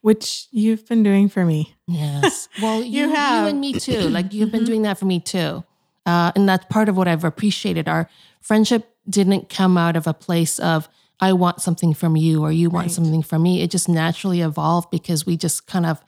[0.00, 1.74] Which you've been doing for me.
[1.86, 2.48] Yes.
[2.62, 3.46] Well, you, you, have.
[3.48, 4.08] and me too.
[4.08, 5.64] Like you've been doing that for me too.
[6.04, 7.88] Uh, and that's part of what I've appreciated.
[7.88, 8.08] Our
[8.40, 10.88] friendship didn't come out of a place of,
[11.20, 12.90] I want something from you or you want Right.
[12.90, 13.62] something from me.
[13.62, 16.02] It just naturally evolved because we just kind of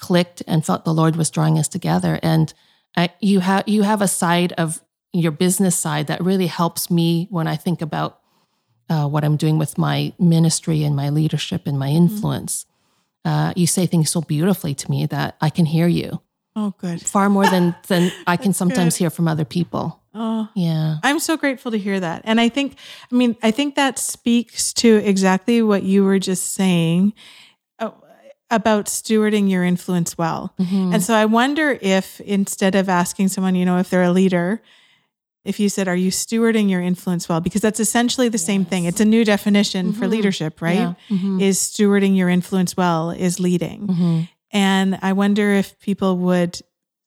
[0.00, 2.18] clicked and felt the Lord was drawing us together.
[2.22, 2.52] And
[2.96, 7.26] I, you have you have a side of your business side that really helps me
[7.30, 8.20] when I think about
[8.90, 12.66] uh, what I'm doing with my ministry and my leadership and my influence.
[13.24, 16.20] Uh, you say things so beautifully to me that I can hear you
[16.56, 17.00] Oh, good.
[17.06, 18.98] far more than than I can sometimes good.
[19.04, 20.00] hear from other people.
[20.14, 20.96] Oh, Yeah.
[21.02, 22.22] I'm so grateful to hear that.
[22.24, 22.76] And I think,
[23.12, 27.12] I mean, I think that speaks to exactly what you were just saying
[27.78, 27.90] uh,
[28.50, 30.54] about stewarding your influence well.
[30.58, 30.94] Mhm.
[30.94, 34.60] And so I wonder if instead of asking someone, you know, if they're a leader,
[35.44, 37.40] if you said, Are you stewarding your influence well?
[37.40, 38.84] Because that's essentially the same thing.
[38.84, 40.10] It's a new definition for Mhm.
[40.10, 40.78] leadership, right?
[40.78, 40.94] Yeah.
[41.10, 41.40] Mhm.
[41.40, 43.86] Is stewarding your influence well is leading.
[43.86, 44.28] Mhm.
[44.52, 46.60] And I wonder if people would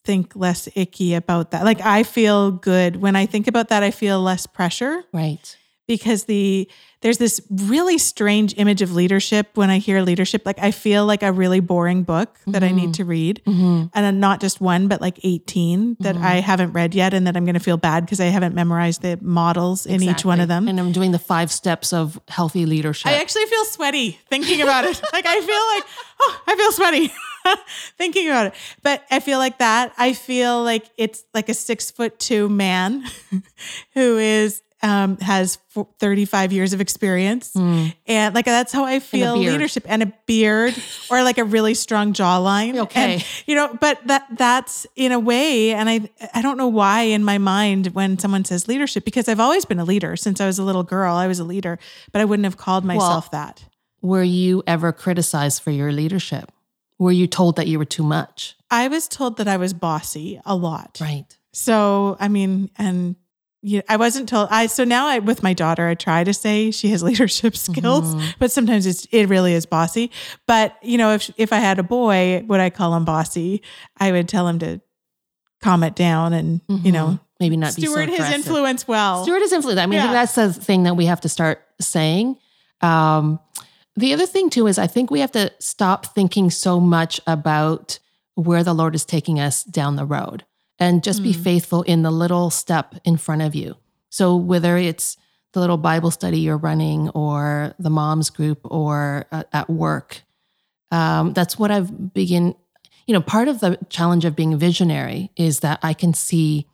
[0.04, 1.64] think less icky about that.
[1.64, 5.56] Like I feel good when I think about that, I feel less pressure Right.
[5.88, 6.70] Because the
[7.02, 10.44] there's this really strange image of leadership when I hear leadership.
[10.46, 12.76] Like I feel like a really boring book that I Mhm.
[12.76, 13.42] need to read.
[13.48, 13.90] Mhm.
[13.96, 16.22] And not just one, but like 18 that Mhm.
[16.24, 19.18] I haven't read yet and that I'm gonna feel bad because I haven't memorized the
[19.22, 20.68] models in each one of them.
[20.68, 23.08] And I'm doing the five steps of healthy leadership.
[23.12, 25.02] I actually feel sweaty thinking about it.
[25.14, 25.84] like I feel like,
[26.22, 27.12] oh, I feel sweaty
[27.98, 28.54] thinking about it.
[28.84, 29.92] But I feel like that.
[29.98, 33.04] I feel like it's like a six foot two man
[33.96, 37.54] who is um, has fo- 35 years of experience.
[37.54, 37.94] Mm.
[38.08, 39.54] And like that's how I feel beard.
[39.54, 40.76] leadership and a beard
[41.10, 42.72] or like a really strong jawline.
[42.82, 43.14] Okay.
[43.14, 47.02] And, you know, but that that's in a way, and I I don't know why
[47.02, 50.48] in my mind when someone says leadership, because I've always been a leader since I
[50.48, 51.16] was a little girl.
[51.16, 51.78] I was a leader,
[52.12, 53.64] but I wouldn't have called myself that.
[54.02, 56.52] Were you ever criticized for your leadership?
[56.98, 58.56] Were you told that you were too much?
[58.72, 60.98] I was told that I was bossy a lot.
[61.00, 61.26] Right.
[61.54, 63.16] So I mean, and
[63.62, 64.48] you I wasn't told.
[64.52, 68.16] I so now I with my daughter, I try to say she has leadership skills,
[68.16, 68.36] Mhm.
[68.40, 70.12] but sometimes it's it really is bossy.
[70.48, 73.62] But you know, if if I had a boy, would I call him bossy?
[73.98, 74.82] I would tell him to
[75.62, 78.34] calm it down and you know maybe not steward be so his aggressive.
[78.48, 79.24] influence well.
[79.24, 79.80] Steward his influence.
[79.80, 80.14] I mean, I Yeah.
[80.14, 82.38] that's the thing that we have to start saying.
[82.82, 83.40] Um,
[83.96, 88.00] the other thing too is I think we have to stop thinking so much about
[88.36, 90.46] where the Lord is taking us down the road
[90.82, 91.44] and just be Mm.
[91.44, 93.78] faithful in the little step in front of you.
[94.10, 95.16] So whether it's
[95.54, 100.24] the little Bible study you're running or the moms group or uh, at work,
[100.92, 102.56] um, that's what I've begin.
[103.08, 106.68] You know, part of the challenge of being a visionary is that I can see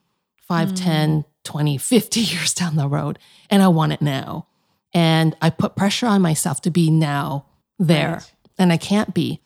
[0.47, 0.75] 5, Mm.
[0.75, 4.47] 10, 20, 50 years down the road, and I want it now.
[4.93, 7.45] And I put pressure on myself to be now
[7.79, 8.31] there, Right.
[8.57, 9.41] and I can't be.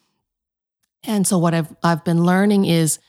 [1.03, 2.99] And so what I've I've been learning is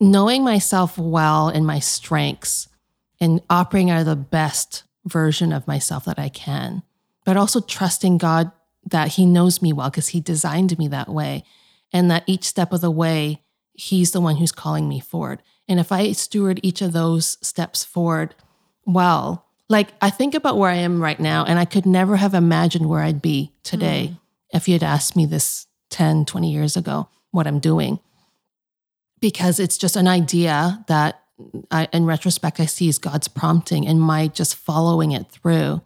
[0.00, 2.68] knowing myself well and my strengths
[3.20, 6.82] and operating out of the best version of myself that I can,
[7.24, 8.50] but also trusting God
[8.90, 11.44] that He knows me well because He designed me that way.
[11.92, 15.42] And that each step of the way, He's the one who's calling me forward.
[15.68, 18.34] And if I steward each of those steps forward
[18.84, 22.34] well, like I think about where I am right now, and I could never have
[22.34, 24.20] imagined where I'd be today mm.
[24.52, 27.98] if you had asked me this 10, 20 years ago, what I'm doing.
[29.24, 31.22] Because it's just an idea that
[31.70, 35.80] I, in retrospect, I see as God's prompting and my just following it through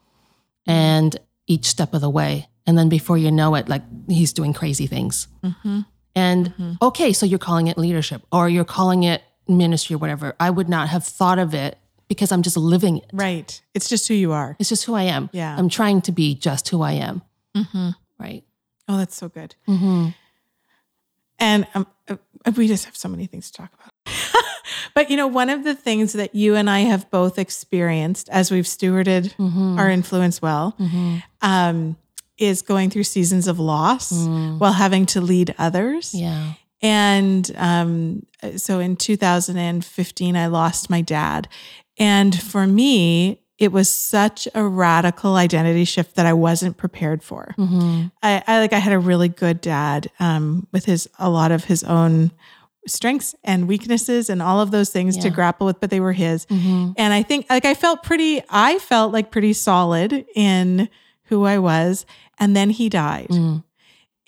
[0.66, 2.48] and each step of the way.
[2.66, 5.28] And then before you know it, like he's doing crazy things.
[5.44, 5.86] Mhm.
[6.16, 6.78] And Mhm.
[6.82, 10.34] okay, so you're calling it leadership or you're calling it ministry or whatever.
[10.40, 13.10] I would not have thought of it because I'm just living it.
[13.12, 13.62] Right.
[13.72, 14.56] It's just who you are.
[14.58, 15.30] It's just who I am.
[15.32, 15.56] Yeah.
[15.56, 17.22] I'm trying to be just who I am.
[17.56, 17.90] Mm-hmm.
[18.18, 18.42] Right.
[18.88, 19.54] Oh, that's so good.
[19.68, 20.08] Mm-hmm.
[21.40, 22.16] And um, uh,
[22.56, 24.14] we just have so many things to talk about.
[24.94, 28.50] but you know, one of the things that you and I have both experienced as
[28.50, 29.78] we've stewarded Mm-hmm.
[29.78, 31.18] our influence well Mm-hmm.
[31.42, 31.96] um,
[32.38, 34.58] is going through seasons of loss Mm.
[34.60, 36.14] while having to lead others.
[36.14, 36.52] Yeah.
[36.80, 38.24] And um,
[38.56, 41.48] so in 2015, I lost my dad.
[41.98, 47.54] And for me, it was such a radical identity shift that I wasn't prepared for.
[47.58, 48.06] Mm-hmm.
[48.22, 51.64] I, I like I had a really good dad um, with his a lot of
[51.64, 52.30] his own
[52.86, 56.46] strengths and weaknesses and all of those things to grapple with, but they were his.
[56.46, 56.92] Mm-hmm.
[56.96, 60.88] And I think like I felt pretty I felt like pretty solid in
[61.24, 62.06] who I was.
[62.38, 63.28] And then he died.
[63.28, 63.64] Mm.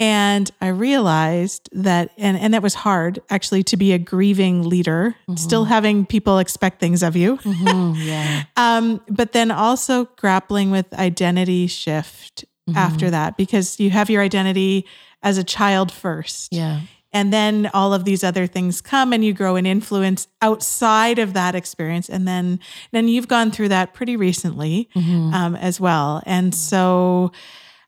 [0.00, 5.14] And I realized that, and, and that was hard actually to be a grieving leader,
[5.36, 7.36] still having people expect things of you.
[7.36, 8.00] Mm-hmm.
[8.10, 8.44] Yeah.
[8.56, 12.76] Um, but then also grappling with identity shift Mm-hmm.
[12.78, 14.86] after that, because you have your identity
[15.22, 16.52] as a child first.
[16.52, 16.82] Yeah.
[17.12, 21.32] And then all of these other things come and you grow in influence outside of
[21.32, 22.08] that experience.
[22.08, 22.60] And then,
[22.92, 25.34] then you've gone through that pretty recently Mm-hmm.
[25.34, 26.22] um, as well.
[26.26, 27.32] And so,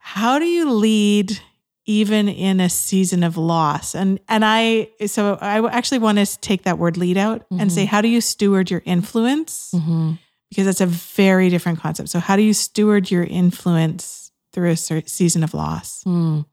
[0.01, 1.38] how do you lead
[1.87, 3.95] even in a season of loss?
[3.95, 7.85] And and I so I actually want to take that word lead out and say,
[7.85, 9.73] how do you steward your influence?
[9.75, 10.12] Mm-hmm.
[10.49, 12.11] Because that's a very different concept.
[12.11, 16.05] So, how do you steward your influence through a season of loss?
[16.05, 16.45] Mm.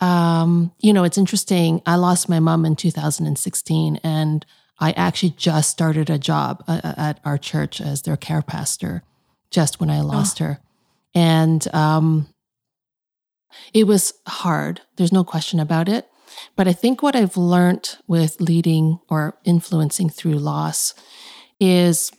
[0.00, 1.82] Um, you know, it's interesting.
[1.84, 4.46] I lost my mom in 2016, and
[4.80, 9.02] I actually just started a job uh, uh, at our church as their care pastor
[9.50, 10.60] just when I lost her.
[11.14, 12.28] And um,
[13.74, 14.80] it was hard.
[14.96, 16.08] There's no question about it.
[16.56, 20.94] But I think what I've learned with leading or influencing through loss
[21.58, 22.12] is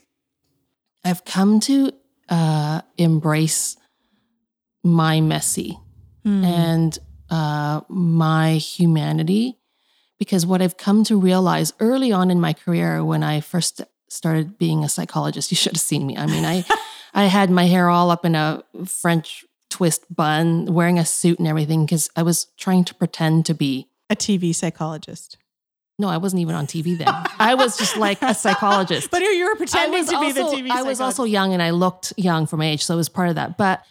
[1.04, 1.92] I've come to
[2.28, 3.76] uh, embrace
[4.82, 5.78] my messy
[6.22, 6.44] Hmm.
[6.44, 6.98] and
[7.30, 9.56] uh, my humanity.
[10.18, 14.58] Because what I've come to realize early on in my career, when I first started
[14.58, 16.18] being a psychologist, you should have seen me.
[16.18, 16.62] I mean, I,
[17.14, 21.48] I had my hair all up in a French twist bun, wearing a suit and
[21.48, 23.88] everything, because I was trying to pretend to be.
[24.10, 25.36] a TV psychologist.
[25.98, 27.08] No, I wasn't even on TV then.
[27.38, 29.10] I was just like a psychologist.
[29.14, 31.70] But you were pretending to be the also- TV I was also young and I
[31.70, 33.56] looked young for my age, so it was part of that.
[33.56, 33.84] But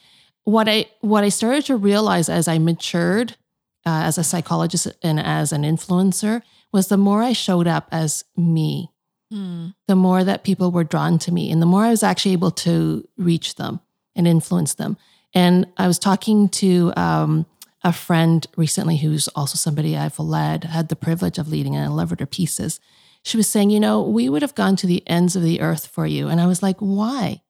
[0.43, 3.37] what I what I started to realize as I matured
[3.85, 6.41] uh, as a psychologist and as an influencer
[6.73, 8.89] was the more I showed up as me,
[9.31, 9.67] Hmm.
[9.87, 12.51] the more that people were drawn to me, and the more I was actually able
[12.65, 13.79] to reach them
[14.15, 14.97] and influence them.
[15.33, 17.45] And I was talking to um,
[17.83, 21.87] a friend recently who's also somebody I've led, had the privilege of leading, and I
[21.87, 22.79] love her to pieces.
[23.23, 25.87] She was saying, You know, we would have gone to the ends of the earth
[25.87, 26.27] for you.
[26.27, 27.41] And I was like, Why?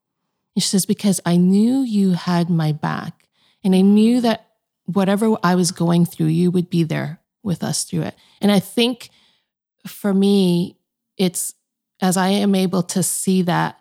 [0.56, 3.28] And she says, Because I knew you had my back.
[3.64, 4.48] And I knew that
[4.86, 8.16] whatever I was going through, you would be there with us through it.
[8.42, 9.10] And I think
[9.86, 10.78] for me,
[11.18, 11.54] it's
[12.02, 13.78] as I am able to see that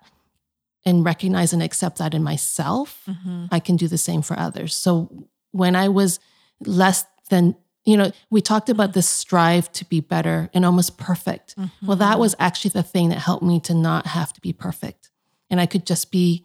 [0.88, 3.48] and recognize and accept that in myself, Mhm.
[3.50, 4.74] I can do the same for others.
[4.74, 6.18] So when I was
[6.64, 11.54] less than, you know, we talked about this strive to be better and almost perfect.
[11.82, 15.10] Well, that was actually the thing that helped me to not have to be perfect.
[15.50, 16.44] And I could just be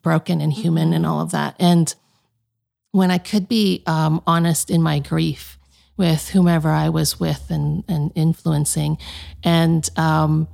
[0.00, 1.54] broken and human and all of that.
[1.58, 1.94] And
[2.90, 5.58] when I could be um, honest in my grief
[5.96, 8.98] with whomever I was with and, and influencing,
[9.42, 10.46] and um,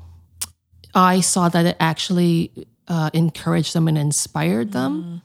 [0.95, 5.23] I saw that it actually uh, encouraged them and inspired them,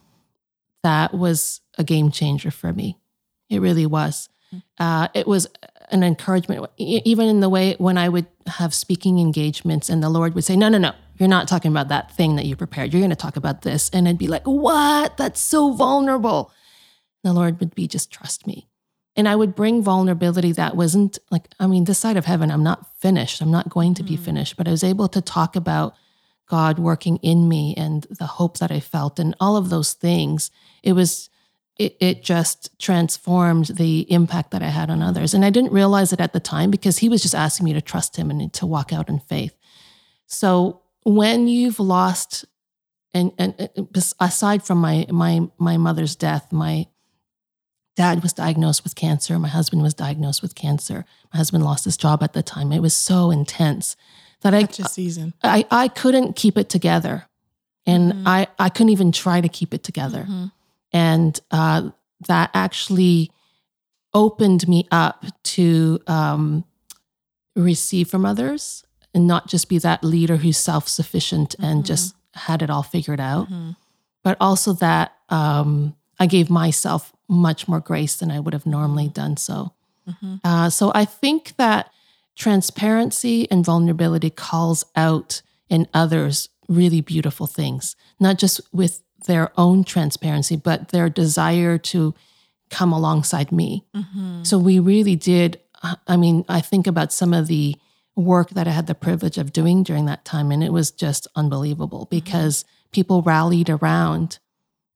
[0.84, 3.00] that was a game changer for me.
[3.50, 4.30] It really was.
[4.78, 5.48] Uh, it was
[5.90, 10.36] an encouragement, even in the way when I would have speaking engagements and the Lord
[10.36, 12.94] would say, No, no, no, you're not talking about that thing that you prepared.
[12.94, 13.90] You're going to talk about this.
[13.92, 15.18] And I'd be like, What?
[15.18, 16.52] That's so vulnerable.
[17.24, 18.68] The Lord would be, Just trust me.
[19.16, 22.64] And I would bring vulnerability that wasn't like, I mean, this side of heaven, I'm
[22.64, 23.42] not finished.
[23.42, 25.94] I'm not going to be finished, but I was able to talk about
[26.48, 30.52] God working in me and the hope that I felt and all of those things.
[30.84, 31.30] It was,
[31.78, 35.34] it, it just transformed the impact that I had on others.
[35.34, 37.82] And I didn't realize it at the time because he was just asking me to
[37.82, 39.56] trust him and to walk out in faith.
[40.28, 42.46] So when you've lost,
[43.14, 43.70] and, and
[44.20, 46.88] aside from my, my, my mother's death, my
[47.96, 49.38] dad was diagnosed with cancer.
[49.38, 51.06] My husband was diagnosed with cancer.
[51.32, 52.72] My husband lost his job at the time.
[52.72, 53.96] It was so intense
[54.44, 55.34] that I, Such a season.
[55.44, 57.26] I, I couldn't keep it together.
[57.86, 60.26] And I, I couldn't even try to keep it together.
[60.94, 61.90] And uh,
[62.28, 63.32] that actually
[64.14, 66.64] opened me up to um,
[67.56, 72.62] receive from others and not just be that leader who's self sufficient and just had
[72.62, 73.48] it all figured out,
[74.24, 79.10] but also that um, I gave myself much more grace than I would have normally
[79.10, 79.74] done so.
[80.44, 81.90] Uh, so I think that
[82.36, 89.84] transparency and vulnerability calls out in others really beautiful things, not just with their own
[89.84, 92.14] transparency, but their desire to
[92.70, 93.86] come alongside me.
[94.44, 95.60] So we really did.
[95.84, 97.76] uh, I mean, I think about some of the
[98.16, 101.28] work that I had the privilege of doing during that time, and it was just
[101.36, 104.40] unbelievable because people rallied around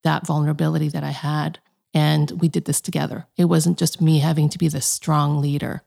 [0.04, 1.60] that vulnerability that I had.
[1.94, 3.26] And we did this together.
[3.38, 5.82] It wasn't just me having to be the strong leader.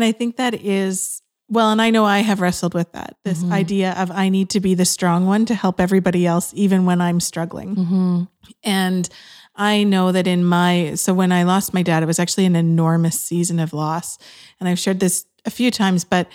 [0.00, 3.42] And I think that is, well, and I know I have wrestled with that this
[3.42, 3.52] Mhm.
[3.52, 7.02] idea of I need to be the strong one to help everybody else, even when
[7.02, 7.76] I'm struggling.
[7.76, 8.22] Mm-hmm.
[8.64, 9.08] And
[9.56, 12.56] I know that in my, so when I lost my dad, it was actually an
[12.56, 14.16] enormous season of loss.
[14.58, 16.28] And I've shared this a few times, but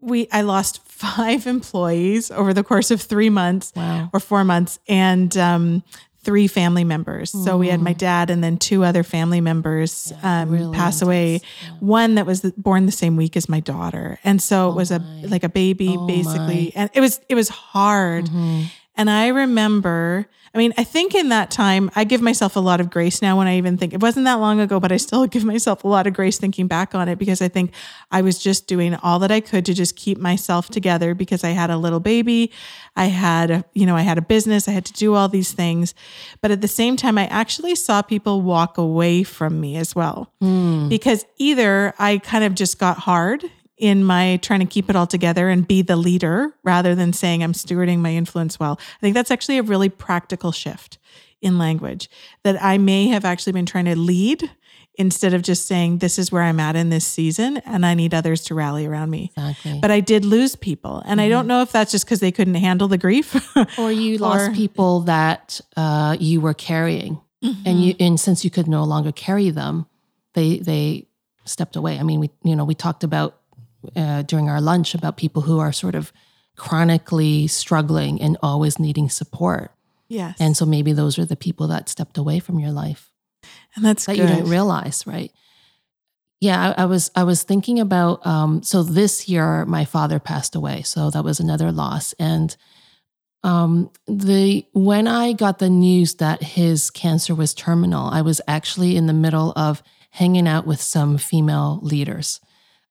[0.00, 4.08] we, I lost five employees over the course of three months Wow.
[4.12, 5.82] or four months and um,
[6.22, 7.30] three family members.
[7.30, 11.40] So we had my dad and then two other family members um, really pass away.
[11.62, 11.70] Yeah.
[11.80, 14.98] One that was born the same week as my daughter, and so it was a
[15.28, 18.26] like a baby Oh basically, and it was it was hard.
[18.26, 18.66] Mhm.
[19.00, 22.80] And I remember, I mean, I think in that time, I give myself a lot
[22.82, 25.26] of grace now when I even think it wasn't that long ago, but I still
[25.34, 27.72] give myself a lot of grace thinking back on it because I think
[28.10, 31.48] I was just doing all that I could to just keep myself together because I
[31.50, 32.52] had a little baby.
[32.94, 34.68] I had, a, you know, I had a business.
[34.68, 35.94] I had to do all these things.
[36.42, 40.30] But at the same time, I actually saw people walk away from me as well
[40.42, 40.90] Mm.
[40.90, 43.44] because either I kind of just got hard
[43.80, 47.42] in my trying to keep it all together and be the leader rather than saying
[47.42, 48.78] I'm stewarding my influence well.
[48.80, 50.98] I think that's actually a really practical shift
[51.40, 52.10] in language
[52.44, 54.50] that I may have actually been trying to lead
[54.96, 58.12] instead of just saying this is where I'm at in this season and I need
[58.12, 59.32] others to rally around me.
[59.36, 59.78] Exactly.
[59.80, 62.56] But I did lose people and I don't know if that's just because they couldn't
[62.56, 63.34] handle the grief.
[63.78, 67.62] or you lost or- people that uh, you were carrying, Mm-hmm.
[67.66, 69.86] and you and since you could no longer carry them,
[70.34, 71.06] they they
[71.46, 71.98] stepped away.
[71.98, 73.39] I mean, we you know we talked about
[73.96, 76.12] uh, during our lunch about people who are sort of
[76.56, 79.72] chronically struggling and always needing support,
[80.08, 80.36] yes.
[80.40, 83.10] and so maybe those are the people that stepped away from your life
[83.76, 84.28] and that's that good.
[84.28, 85.32] you didn't realize, right?
[86.40, 90.54] Yeah, I, I was I was thinking about um, so this year my father passed
[90.54, 92.56] away, so that was another loss, and
[93.42, 98.96] um, the when I got the news that his cancer was terminal, I was actually
[98.96, 102.40] in the middle of hanging out with some female leaders,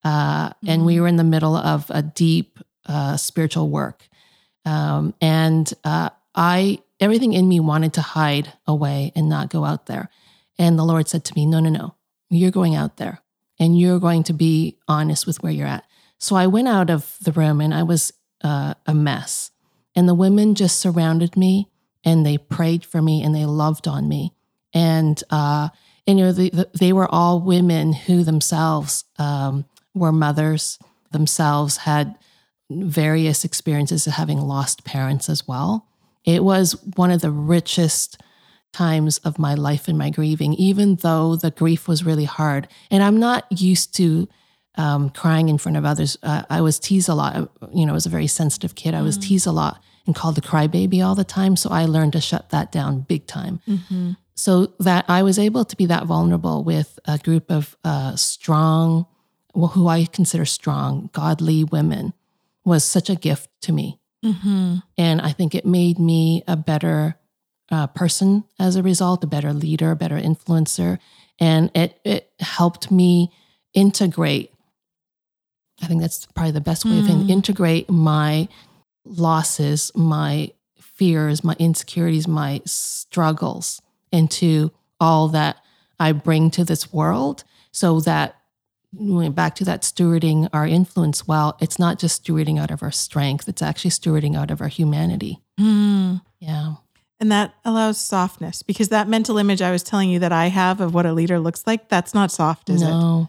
[0.03, 4.07] uh, and we were in the middle of a deep uh, spiritual work,
[4.65, 9.85] um, and uh, I everything in me wanted to hide away and not go out
[9.85, 10.09] there.
[10.57, 11.95] And the Lord said to me, No, no, no,
[12.29, 13.21] you're going out there
[13.59, 15.85] and you're going to be honest with where you're at.
[16.17, 18.11] So I went out of the room and I was
[18.43, 19.51] uh, a mess.
[19.95, 21.69] And the women just surrounded me
[22.03, 24.33] and they prayed for me and they loved on me.
[24.73, 25.69] And, uh,
[26.05, 29.65] and you know, the, the, they were all women who themselves um,
[29.99, 30.79] were mothers,
[31.11, 32.15] themselves had
[32.69, 35.87] various experiences of having lost parents as well.
[36.25, 38.21] It was one of the richest
[38.71, 42.67] times of my life and my grieving, even though the grief was really hard.
[42.91, 44.27] And I'm not used to
[44.75, 46.17] um, crying in front of others.
[46.21, 47.51] Uh, I was teased a lot.
[47.73, 48.93] You know, I was a very sensitive kid.
[48.93, 51.55] I was teased a lot and called the crybaby all the time.
[51.55, 53.59] So I learned to shut that down big time.
[54.35, 59.05] So that I was able to be that vulnerable with a group of uh, strong,
[59.53, 62.13] who I consider strong, godly women
[62.63, 63.99] was such a gift to me.
[64.97, 67.15] And I think it made me a better
[67.71, 70.99] uh, person as a result, a better leader, a better influencer.
[71.39, 73.31] And it, it helped me
[73.73, 74.51] integrate.
[75.81, 78.49] I think that's probably the best way of saying integrate my
[79.05, 83.81] losses, my fears, my insecurities, my struggles
[84.11, 85.57] into all that
[85.97, 88.38] I bring to this world so that
[88.97, 92.91] going back to that stewarding our influence well, it's not just stewarding out of our
[92.91, 95.39] strength, it's actually stewarding out of our humanity.
[95.59, 96.21] Mm.
[96.39, 96.75] Yeah.
[97.19, 100.79] And that allows softness because that mental image I was telling you that I have
[100.79, 103.27] of what a leader looks like, that's not soft, is it?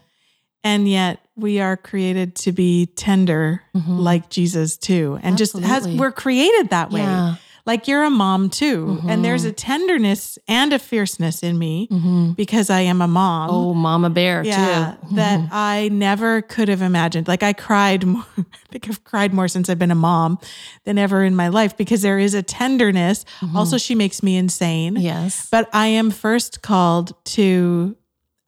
[0.63, 3.99] And yet we are created to be tender Mhm.
[3.99, 5.19] like Jesus too.
[5.23, 7.01] And just has we're created that way.
[7.01, 7.35] Yeah.
[7.65, 8.99] Like you're a mom too.
[9.03, 9.09] Mhm.
[9.09, 12.35] And there's a tenderness and a fierceness in me Mhm.
[12.35, 13.49] because I am a mom.
[13.51, 15.15] Oh, Mama Bear, yeah, too.
[15.15, 17.27] that I never could have imagined.
[17.27, 20.39] Like I cried more, I think I've cried more since I've been a mom
[20.85, 23.25] than ever in my life because there is a tenderness.
[23.55, 24.95] Also, she makes me insane.
[24.97, 25.47] Yes.
[25.51, 27.95] But I am first called to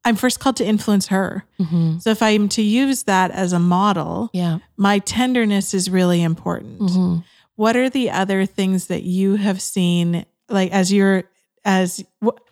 [0.06, 1.46] I'm first called to influence her.
[1.62, 2.02] Mhm.
[2.02, 4.58] So if I'm to use that as a model, Yeah.
[4.76, 6.80] my tenderness is really important.
[6.82, 7.24] Mhm.
[7.56, 11.24] What are the other things that you have seen like as you're
[11.66, 12.04] as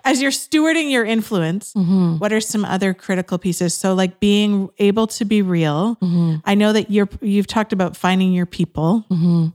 [0.06, 1.74] as you're stewarding your influence?
[1.74, 2.20] Mhm.
[2.20, 3.74] What are some other critical pieces?
[3.74, 5.95] So like being able to be real.
[6.02, 6.41] Mhm.
[6.45, 9.06] I know that you're you've talked about finding your people.
[9.12, 9.54] Mhm.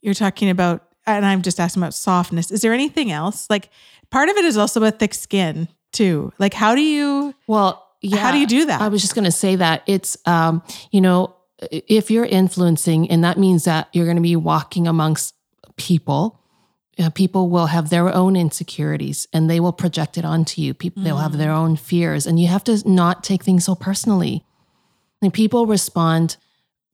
[0.00, 2.50] You're talking about and I'm just asking about softness.
[2.50, 3.46] Is there anything else?
[3.50, 3.68] Like
[4.10, 6.32] part of it is also about thick skin too.
[6.38, 8.18] Like how do you Well, yeah.
[8.18, 8.80] how do you do that?
[8.80, 11.34] I was just going to say that it's, um, you know,
[11.70, 15.34] if you're influencing, and that means that you're going to be walking amongst
[15.76, 16.40] people,
[16.98, 20.74] uh, people will have their own insecurities and they will project it onto you.
[20.74, 24.44] People, they'll have their own fears, and you have to not take things so personally.
[25.22, 26.36] And people respond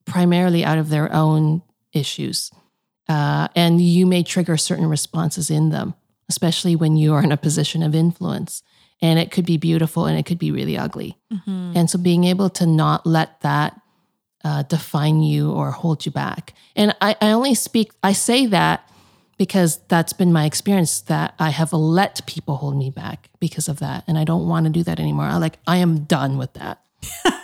[0.07, 2.51] primarily out of their own issues,
[3.09, 5.95] uh, and you may trigger certain responses in them,
[6.29, 8.63] especially when you are in a position of influence
[9.03, 11.17] and it could be beautiful and it could be really ugly.
[11.33, 11.73] Mhm.
[11.75, 13.80] And so being able to not let that
[14.45, 16.55] uh, define you or hold you back.
[16.77, 18.89] And I, I only speak, I say that
[19.37, 23.79] because that's been my experience that I have let people hold me back because of
[23.79, 24.05] that.
[24.07, 25.25] And I don't want to do that anymore.
[25.25, 26.83] I like, I am done with that.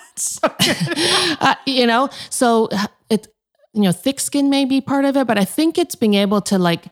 [0.43, 2.71] Uh, you know, so
[3.11, 3.29] it,
[3.75, 6.41] you know, thick skin may be part of it, but I think it's being able
[6.43, 6.87] to like,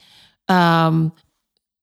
[0.49, 1.11] um,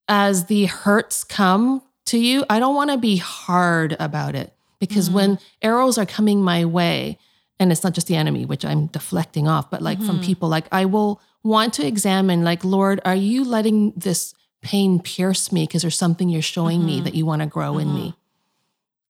[0.08, 5.10] as the hurts come to you, I don't want to be hard about it because
[5.10, 7.18] when arrows are coming my way,
[7.62, 10.66] and it's not just the enemy, which I'm deflecting off, but like from people, like
[10.72, 14.34] I will want to examine, like, Lord, are you letting this
[14.64, 15.68] pain pierce me?
[15.68, 18.16] Because there's something you're showing me that you want to grow in me?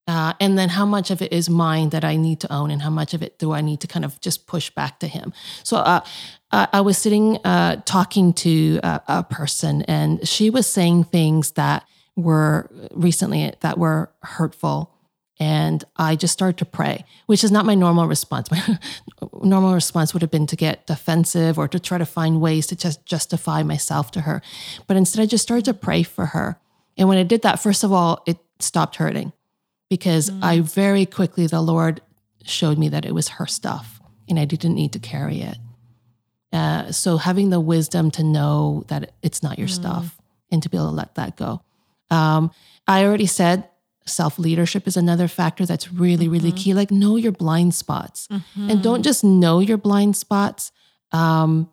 [0.05, 2.81] Uh, and then how much of it is mine that I need to own, and
[2.81, 5.31] how much of it do I need to kind of just push back to him?
[5.63, 6.01] So uh,
[6.51, 11.51] I I was sitting uh, talking to a, a person, and she was saying things
[11.51, 11.85] that
[12.17, 14.90] were recently that were hurtful,
[15.41, 18.51] and I just started to pray, which is not my normal response.
[18.51, 18.77] My
[19.43, 22.75] normal response would have been to get defensive or to try to find ways to
[22.75, 24.43] just justify myself to her,
[24.85, 26.59] but instead I just started to pray for her.
[26.95, 29.33] And when I did that, first of all, it stopped hurting
[29.89, 32.01] because I very quickly, the Lord
[32.43, 35.57] showed me that it was her stuff and I didn't need to carry it.
[36.53, 40.19] Uh, so having the wisdom to know that it's not your stuff
[40.51, 41.63] and to be able to let that go.
[42.11, 42.51] Um,
[42.87, 43.67] I already said
[44.05, 46.73] self leadership is another factor that's really, really key.
[46.73, 50.71] Like know your blind spots and don't just know your blind spots.
[51.11, 51.69] Um,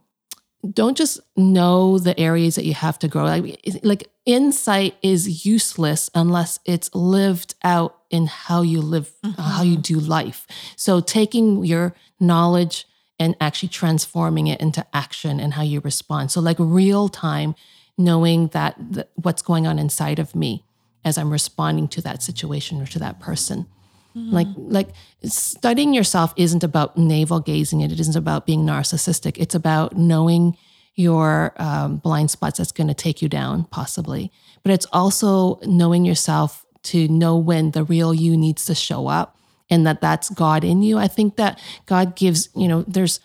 [0.73, 3.25] don't just know the areas that you have to grow.
[3.25, 9.63] Like, like insight is useless unless it's lived out in how you live, uh, how
[9.63, 10.47] you do life.
[10.77, 12.87] So taking your knowledge
[13.21, 16.31] and actually transforming it into action and how you respond.
[16.33, 17.55] So like real time,
[17.97, 20.65] knowing that th- what's going on inside of me
[21.05, 23.67] as I'm responding to that situation or to that person.
[24.15, 24.89] Like, like
[25.23, 27.83] studying yourself isn't about navel gazing.
[27.83, 29.39] It isn't about being narcissistic.
[29.39, 30.57] It's about knowing
[30.97, 34.33] your um, blind spots that's going to take you down, possibly.
[34.65, 39.39] But it's also knowing yourself to know when the real you needs to show up,
[39.71, 40.99] and that that's God in you.
[40.99, 42.49] I think that God gives.
[42.57, 43.21] You know, there's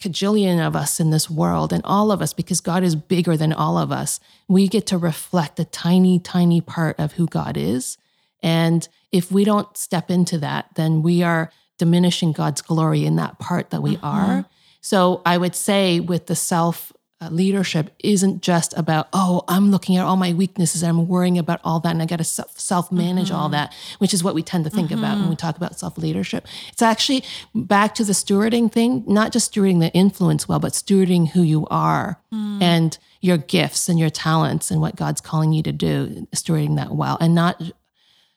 [0.00, 3.52] cajillion of us in this world and all of us because God is bigger than
[3.52, 4.18] all of us.
[4.48, 7.98] We get to reflect a tiny, tiny part of who God is.
[8.42, 13.38] And if we don't step into that, then we are diminishing God's glory in that
[13.38, 14.06] part that we uh-huh.
[14.06, 14.44] are.
[14.80, 16.92] So I would say with the self
[17.22, 21.36] uh, leadership isn't just about, oh, I'm looking at all my weaknesses and I'm worrying
[21.38, 24.42] about all that and I got to self manage all that, which is what we
[24.42, 26.46] tend to think about when we talk about self leadership.
[26.72, 27.22] It's actually
[27.54, 31.66] back to the stewarding thing, not just stewarding the influence well, but stewarding who you
[31.70, 36.76] are and your gifts and your talents and what God's calling you to do, stewarding
[36.76, 37.60] that well and not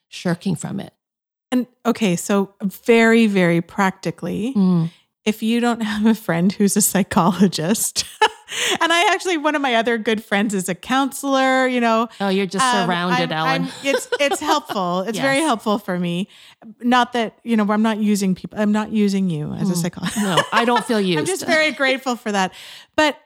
[0.09, 0.93] shirking from it.
[1.51, 4.89] And okay, so very, very practically, Mm.
[5.23, 8.03] if you don't have a friend who's a psychologist,
[8.82, 12.08] and I actually one of my other good friends is a counselor, you know.
[12.20, 13.62] Oh, you're just um, surrounded, I'm- Ellen.
[13.64, 15.01] I'm- it's it's helpful.
[15.01, 16.28] It's very helpful for me.
[16.82, 18.60] Not that you know, I'm not using people.
[18.60, 20.18] I'm not using you as a psychologist.
[20.22, 21.20] no, I don't feel used.
[21.20, 22.54] I'm just very grateful for that.
[22.95, 23.18] But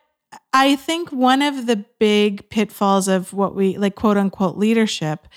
[0.53, 5.27] I think one of the big pitfalls of what we like, quote unquote, leadership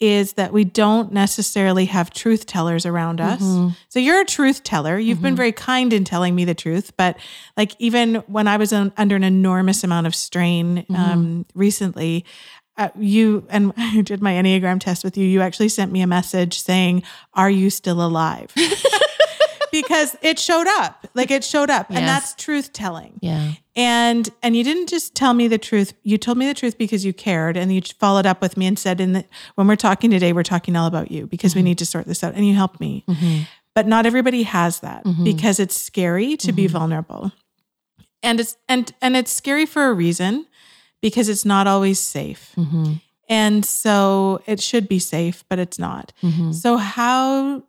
[0.00, 3.40] is that we don't necessarily have truth tellers around us.
[3.40, 3.76] Mhm.
[3.88, 4.98] So you're a truth teller.
[4.98, 7.16] You've been very kind in telling me the truth, but
[7.56, 12.24] like even when I was un- under an enormous amount of strain um, recently,
[12.76, 15.26] uh, you and I did my Enneagram test with you.
[15.26, 18.52] You actually sent me a message saying, "Are you still alive?"
[19.72, 21.06] because it showed up.
[21.14, 23.14] Like it showed up, and that's truth telling.
[23.20, 23.52] Yeah.
[23.76, 25.94] And and you didn't just tell me the truth.
[26.04, 28.78] You told me the truth because you cared and you followed up with me and
[28.78, 29.24] said in the,
[29.56, 31.66] when we're talking today we're talking all about you because we mm-hmm.
[31.66, 33.04] need to sort this out and you helped me.
[33.08, 33.42] Mm-hmm.
[33.74, 35.24] But not everybody has that mm-hmm.
[35.24, 37.32] because it's scary to be vulnerable.
[38.22, 40.46] And it's and and it's scary for a reason
[41.02, 42.54] because it's not always safe.
[43.28, 46.12] And so it should be safe, but it's not.
[46.52, 47.64] So how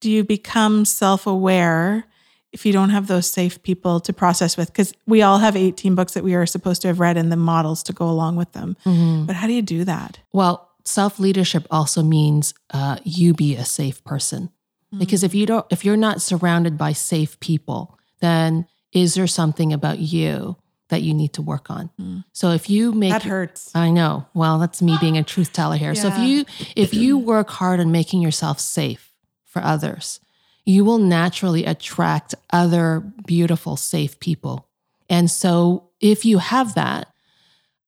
[0.00, 2.06] do you become self-aware
[2.52, 5.94] if you don't have those safe people to process with because we all have 18
[5.94, 8.52] books that we are supposed to have read and the models to go along with
[8.52, 9.24] them mm-hmm.
[9.26, 13.64] but how do you do that Well, self leadership also means uh, you be a
[13.64, 14.50] safe person.
[14.94, 14.98] Mm.
[14.98, 19.72] Because if you don't, if you're not surrounded by safe people, then is there something
[19.72, 20.56] about you
[20.88, 21.90] that you need to work on?
[22.00, 22.24] Mm.
[22.32, 24.26] So if you make that hurts I know.
[24.34, 25.94] Well, that's me being a truth teller here.
[25.94, 26.44] So if you
[26.76, 29.12] if you work hard on making yourself safe
[29.44, 30.20] for others,
[30.64, 34.68] you will naturally attract other beautiful, safe people.
[35.08, 37.08] And so if you have that,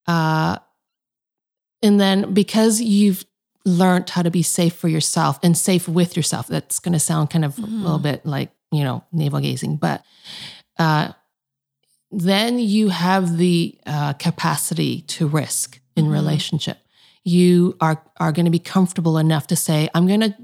[0.06, 0.58] uh,
[1.82, 3.24] and then because you've
[3.64, 7.30] learned how to be safe for yourself and safe with yourself, that's going to sound
[7.30, 10.04] kind of a little bit like, you know, navel gazing, but
[10.78, 11.12] uh,
[12.10, 16.78] then you have the uh, capacity to risk in relationship.
[17.24, 20.34] You are are going to be comfortable enough to say, "I'm going to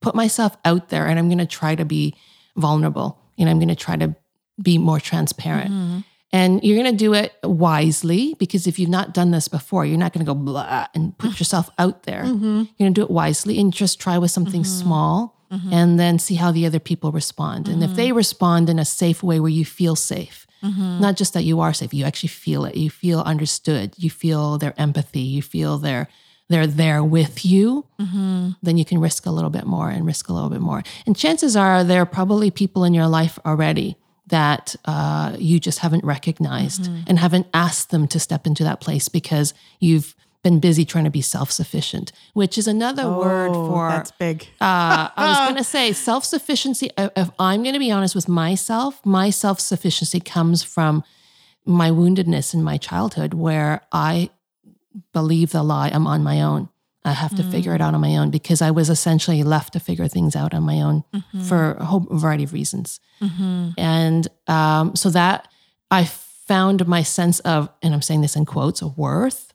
[0.00, 2.14] put myself out there, and I'm going to try to be
[2.56, 4.14] vulnerable, and I'm going to try to
[4.60, 5.98] be more transparent." Mm-hmm.
[6.30, 9.96] And you're going to do it wisely because if you've not done this before, you're
[9.96, 12.22] not going to go blah and put yourself out there.
[12.22, 12.44] Mm-hmm.
[12.44, 14.80] You're going to do it wisely and just try with something mm-hmm.
[14.82, 15.38] small
[15.70, 17.68] and then see how the other people respond.
[17.68, 20.46] And if they respond in a safe way where you feel safe,
[21.00, 22.76] not just that you are safe, you actually feel it.
[22.76, 23.94] You feel understood.
[23.96, 25.20] You feel their empathy.
[25.20, 26.08] You feel their
[26.48, 30.32] they're there with you, then you can risk a little bit more and risk a
[30.32, 30.82] little bit more.
[31.06, 33.96] And chances are there are probably people in your life already
[34.28, 39.08] that uh, you just haven't recognized and haven't asked them to step into that place
[39.08, 43.88] because you've been busy trying to be self sufficient, which is another word Oh, for
[43.90, 46.90] that's big uh, I was going to say self sufficiency.
[46.96, 51.02] If I'm going to be honest with myself, my self sufficiency comes from
[51.66, 54.30] my woundedness in my childhood, where I
[55.12, 56.68] believe the lie I'm on my own.
[57.04, 59.80] I have to figure it out on my own because I was essentially left to
[59.80, 61.04] figure things out on my own
[61.44, 63.00] for a whole variety of reasons.
[63.78, 65.48] And um, so that
[65.90, 69.54] I found my sense of, and I'm saying this in quotes, worth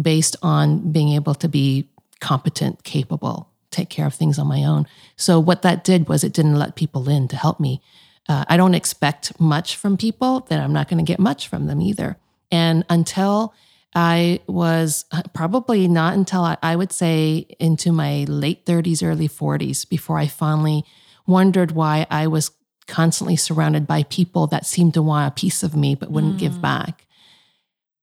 [0.00, 1.88] based on being able to be
[2.20, 4.86] competent, capable, take care of things on my own.
[5.16, 7.82] So what that did was it didn't let people in to help me.
[8.28, 11.66] Uh, I don't expect much from people, then I'm not going to get much from
[11.66, 12.16] them either.
[12.50, 13.52] And until
[13.94, 19.28] I was uh, probably not until I, I would say into my late 30s, early
[19.28, 20.84] 40s before I finally
[21.26, 22.50] wondered why I was
[22.86, 26.60] constantly surrounded by people that seemed to want a piece of me but wouldn't give
[26.60, 27.06] back.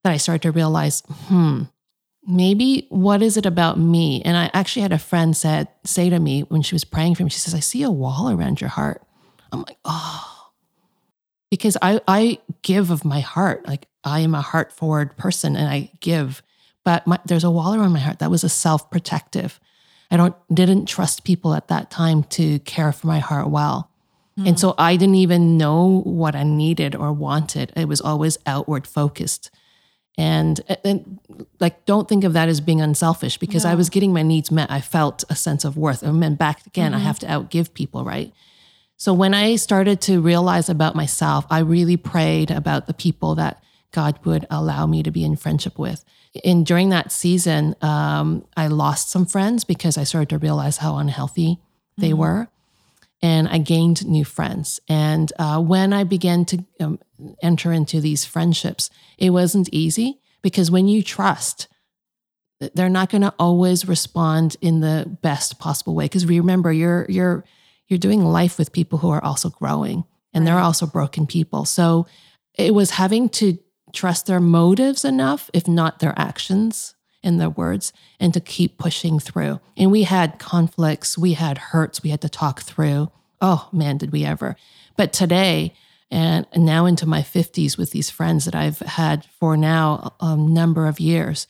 [0.04, 1.64] That I started to realize, hmm,
[2.26, 4.22] maybe what is it about me?
[4.24, 7.24] And I actually had a friend said say to me when she was praying for
[7.24, 9.04] me, she says, I see a wall around your heart.
[9.52, 10.31] I'm like, oh,
[11.52, 13.68] because I I give of my heart.
[13.68, 16.42] Like I am a heart forward person and I give,
[16.84, 19.60] but my, there's a wall around my heart that was a self protective.
[20.10, 23.92] I don't didn't trust people at that time to care for my heart well.
[24.46, 27.72] And so I didn't even know what I needed or wanted.
[27.76, 29.52] It was always outward focused.
[30.18, 31.20] And, and
[31.60, 34.70] like, don't think of that as being unselfish because I was getting my needs met.
[34.72, 36.04] I felt a sense of worth.
[36.04, 37.06] And then back again, I mm-hmm.
[37.08, 38.34] have to outgive people, right?
[39.02, 43.64] So when I started to realize about myself, I really prayed about the people that
[43.90, 46.06] God would allow me to be in friendship with.
[46.46, 50.98] And during that season, um, I lost some friends because I started to realize how
[50.98, 51.58] unhealthy
[51.98, 52.48] they were.
[53.24, 54.80] And I gained new friends.
[54.88, 57.00] And uh, when I began to um,
[57.42, 61.68] enter into these friendships, it wasn't easy because when you trust,
[62.76, 66.06] they're not going to always respond in the best possible way.
[66.06, 67.44] Because remember, you're you're
[67.92, 71.66] you're doing life with people who are also growing, and they're also broken people.
[71.66, 72.08] So
[72.58, 73.58] it was having to
[73.94, 79.20] trust their motives enough, if not their actions and their words, and to keep pushing
[79.20, 79.60] through.
[79.78, 83.12] And we had conflicts, we had hurts, we had to talk through.
[83.42, 84.56] Oh man, did we ever!
[84.98, 85.74] But today.
[86.14, 90.88] And now into my 50s with these friends that I've had for now a number
[90.88, 91.48] of years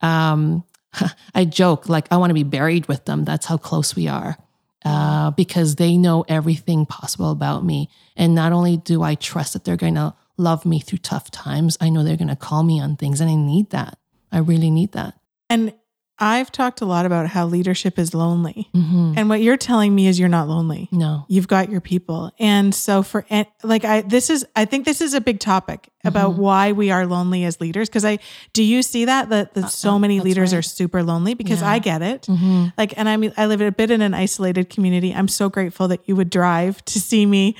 [0.00, 0.64] um,
[1.34, 3.24] I joke like I want to be buried with them.
[3.24, 4.36] That's how close we are,
[4.84, 7.88] uh, because they know everything possible about me.
[8.16, 11.76] And not only do I trust that they're going to love me through tough times,
[11.80, 13.98] I know they're going to call me on things, and I need that.
[14.32, 15.14] I really need that.
[15.48, 15.74] And
[16.22, 18.68] I've talked a lot about how leadership is lonely.
[18.76, 19.14] Mhm.
[19.16, 20.88] And what you're telling me is you're not lonely.
[20.92, 21.24] No.
[21.28, 22.30] You've got your people.
[22.38, 23.24] And so for
[23.62, 26.40] like I this is I think this is a big topic about Mm-hmm.
[26.42, 28.18] why we are lonely as leaders because I
[28.52, 30.58] do you see that that, that so many Uh, leaders right.
[30.58, 31.70] are super lonely because Yeah.
[31.70, 32.22] I get it.
[32.28, 32.72] Mhm.
[32.76, 35.14] Like and I mean I live a bit in an isolated community.
[35.14, 37.56] I'm so grateful that you would drive to see me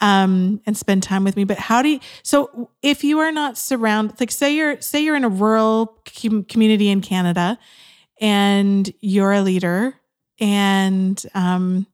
[0.00, 1.44] um and spend time with me.
[1.44, 5.16] But how do you so if you are not surrounded like say you're say you're
[5.16, 7.58] in a rural com- community in Canada
[8.20, 9.94] and you're a leader
[10.38, 11.86] and um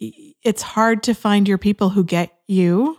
[0.00, 2.96] it's hard to find your people who get you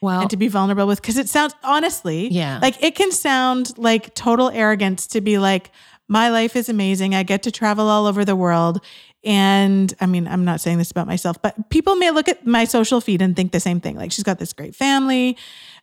[0.00, 2.60] Well, and to be vulnerable with because it sounds honestly Yeah.
[2.62, 5.70] like it can sound like total arrogance to be like
[6.08, 7.16] my life is amazing.
[7.16, 8.80] I get to travel all over the world.
[9.24, 12.64] And i mean i'm not saying this about myself but people may look at my
[12.64, 15.36] social feed and think the same thing like she's got this great family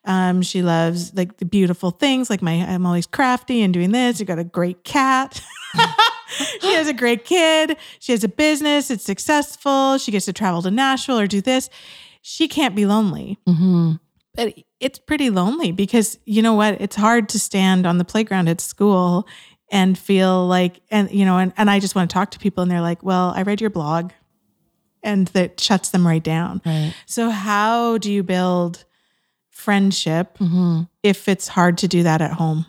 [0.06, 4.20] um, she loves like the beautiful things like my i'm always crafty and doing this.
[4.20, 5.42] You got a great cat.
[6.62, 7.78] She has a great kid.
[8.00, 8.90] She has a business.
[8.90, 10.00] It's successful.
[10.00, 11.70] She gets to travel to nashville or do this.
[12.24, 13.38] She can't be lonely.
[13.48, 14.00] Mhm.
[14.34, 16.82] but it's pretty lonely because you know what?
[16.82, 19.28] It's hard to stand on the playground at school
[19.72, 22.64] and feel like and you know and, and i just want to talk to people
[22.64, 24.12] and they're like well i read your blog.
[25.04, 26.62] And that shuts them right down.
[26.66, 26.94] Right.
[27.06, 28.86] so how do you build
[29.64, 30.88] friendship Mhm.
[31.12, 32.66] if it's hard to do that at home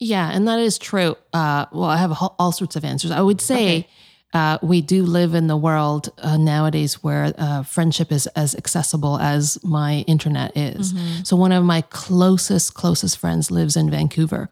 [0.00, 1.12] Yeah, and that is true.
[1.32, 3.10] Uh, well, I have all sorts of answers.
[3.10, 3.86] I would say
[4.34, 9.16] uh, we do live in the world uh, nowadays where uh, friendship is as accessible
[9.18, 10.92] as my internet is.
[11.28, 14.50] So one of my closest, closest friends lives in Vancouver,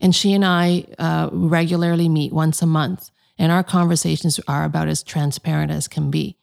[0.00, 4.88] and she and I uh, regularly meet once a month, and our conversations are about
[4.88, 6.36] as transparent as can be.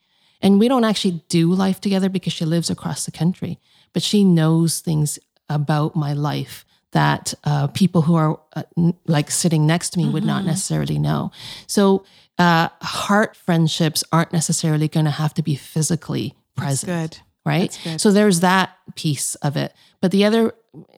[0.43, 3.53] And we don't actually do life together because she lives across the country,
[3.93, 5.19] but she knows things
[5.49, 10.09] about my life that uh, people who are uh, n- like sitting next to me
[10.09, 11.31] would not necessarily know.
[11.67, 12.05] So,
[12.37, 17.77] uh, heart friendships aren't necessarily going to have to be physically present good right?
[17.97, 19.73] So there's that piece of it.
[19.99, 20.53] But the other,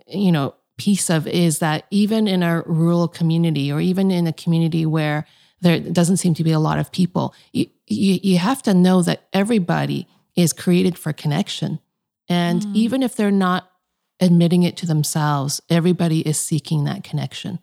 [0.08, 4.34] you know, piece of is that even in a rural community or even in a
[4.34, 5.26] community where
[5.62, 9.02] there doesn't seem to be a lot of people, you, you, you have to know
[9.02, 11.80] that everybody is created for connection.
[12.30, 12.76] And Mm.
[12.76, 13.69] even if they're not
[14.19, 17.59] admitting it to themselves, everybody is seeking that connection.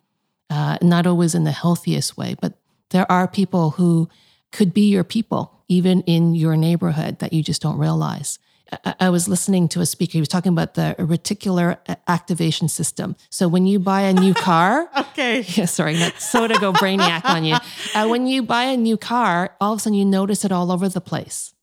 [0.49, 2.53] Uh, not always in the healthiest way, but
[2.89, 4.09] there are people who
[4.51, 8.37] could be your people, even in your neighborhood, that you just don't realize.
[8.85, 10.11] I, I was listening to a speaker.
[10.13, 13.15] He was talking about the reticular activation system.
[13.29, 17.23] So when you buy a new car, okay yeah, sorry, not so to go brainiac
[17.25, 17.55] on you.
[17.95, 20.69] Uh, when you buy a new car, all of a sudden you notice it all
[20.71, 21.53] over the place,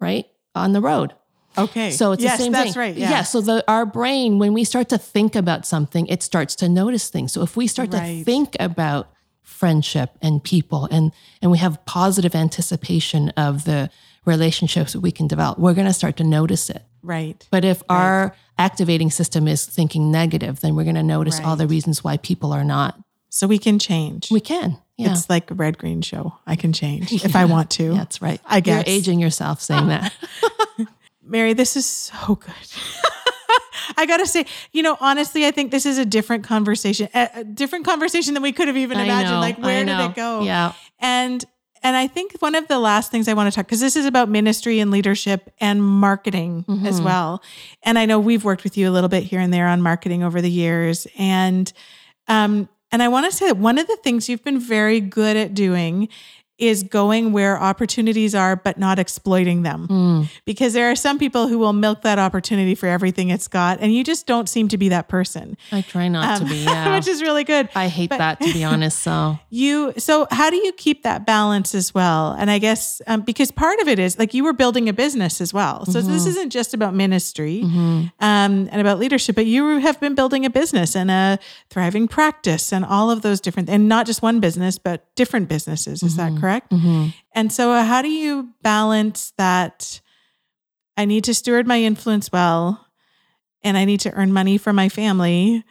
[0.00, 0.26] right?
[0.56, 1.14] On the road.
[1.56, 2.80] Okay So it's yes the same that's thing.
[2.80, 3.22] right yeah.
[3.22, 7.10] So the our brain, when we start to think about something, it starts to notice
[7.10, 7.32] things.
[7.32, 9.10] So if we start to think about
[9.42, 13.90] friendship and people and and we have positive anticipation of the
[14.24, 16.82] relationships that we can develop, we're going to start to notice it.
[17.02, 21.56] right But if our activating system is thinking negative, then we're going to notice all
[21.56, 22.94] the reasons why people are not.
[23.30, 24.78] so we can change We can.
[24.96, 25.10] Yeah.
[25.12, 28.40] it's like a red green show i can change if i want to That's right.
[28.46, 28.86] I guess.
[28.86, 30.12] You're aging yourself saying that.
[31.24, 32.52] Merry, this is so good.
[33.96, 37.84] I gotta say, you know, honestly, I think this is a different conversation, a, different
[37.84, 39.30] conversation than we could have even imagined.
[39.34, 40.42] know, like, where did it go?
[40.42, 40.72] Yeah.
[40.98, 41.44] And
[41.84, 44.06] and I think one of the last things I want to talk because this is
[44.06, 47.04] about ministry and leadership and marketing as Mhm.
[47.04, 47.42] well.
[47.82, 50.22] And I know we've worked with you a little bit here and there on marketing
[50.22, 51.06] over the years.
[51.18, 51.72] And
[52.28, 55.36] um, and I want to say that one of the things you've been very good
[55.36, 56.08] at doing
[56.62, 60.28] is going where opportunities are, but not exploiting them Mm.
[60.44, 63.92] because there are some people who will milk that opportunity for everything it's got, and
[63.92, 66.60] you just don't seem to be that person, I try not Um, to be.
[66.72, 66.94] Yeah.
[66.94, 67.68] which is really good.
[67.74, 69.00] I hate but- that to be honest.
[69.00, 72.36] So You so how do you keep that balance as well?
[72.38, 75.40] And I guess um, because part of it is like you were building a business
[75.40, 78.12] as well, so this isn't just about ministry mhm.
[78.20, 81.38] um, and about leadership, but you have been building a business and a
[81.70, 86.02] thriving practice and all of those different and not just one business but different businesses.
[86.02, 86.51] Is that correct?
[86.60, 87.12] Mhm.
[87.34, 90.00] And so, uh, how do you balance that?
[90.96, 92.86] I need to steward my influence well,
[93.62, 95.64] and I need to earn money for my family,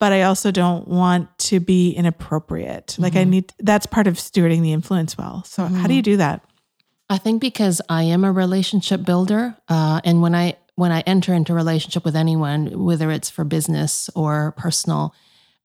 [0.00, 2.96] but I also don't want to be inappropriate.
[2.98, 3.28] Like, I Mhm.
[3.28, 5.44] need that's part of stewarding the influence well.
[5.46, 6.42] So, how do you do that?
[7.08, 11.34] I think because I am a relationship builder, uh, and when I when I enter
[11.34, 15.12] into a relationship with anyone, whether it's for business or personal,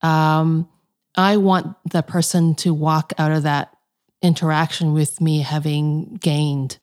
[0.01, 0.67] um,
[1.15, 3.74] I want the person to walk out of that
[4.25, 6.79] interaction with me having gained,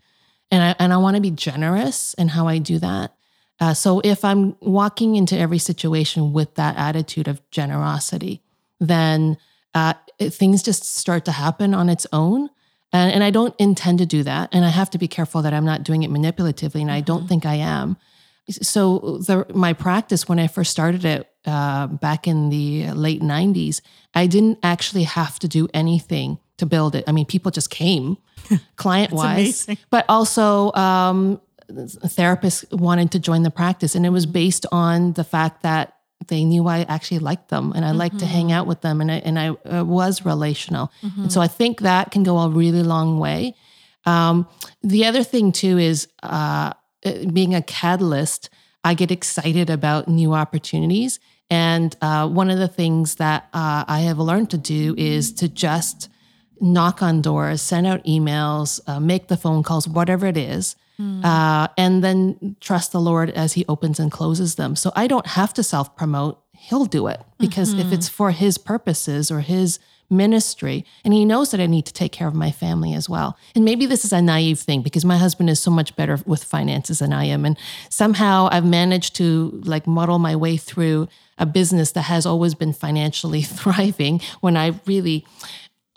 [0.51, 3.14] and I and I want to be generous in how I do that.
[3.61, 8.43] Uh, so if I'm walking into every situation with that attitude of generosity,
[8.80, 9.36] then
[9.74, 12.51] uh, things just start to happen on its own.
[12.93, 14.49] And, and I don't intend to do that.
[14.53, 16.80] And I have to be careful that I'm not doing it manipulatively.
[16.80, 17.28] And I don't Mm-hmm.
[17.28, 17.97] think I am.
[18.51, 23.80] So the, my practice when I first started it uh, back in the late 90s,
[24.14, 27.04] I didn't actually have to do anything to build it.
[27.08, 28.16] I mean, people just came
[28.76, 31.40] client wise, but also um,
[31.70, 33.94] therapists wanted to join the practice.
[33.96, 35.96] And it was based on the fact that
[36.28, 39.10] they knew I actually liked them and I liked to hang out with them and
[39.10, 40.92] I, and I uh, was relational.
[41.02, 43.56] And so I think that can go a really long way.
[44.06, 44.46] Um,
[44.82, 46.72] the other thing too is uh,
[47.04, 48.50] uh, being a catalyst,
[48.84, 51.18] I get excited about new opportunities.
[51.50, 55.48] And uh, one of the things that uh, I have learned to do is to
[55.48, 56.08] just
[56.62, 60.76] knock on doors, send out emails, uh, make the phone calls, whatever it is,
[61.24, 64.76] uh, and then trust the Lord as He opens and closes them.
[64.76, 66.40] So I don't have to self promote.
[66.52, 71.50] He'll do it because if it's for His purposes or His ministry, and He knows
[71.50, 73.36] that I need to take care of my family as well.
[73.56, 76.44] And maybe this is a naive thing because my husband is so much better with
[76.44, 77.44] finances than I am.
[77.44, 77.58] And
[77.88, 81.08] somehow I've managed to like muddle my way through
[81.38, 85.26] a business that has always been financially thriving when I really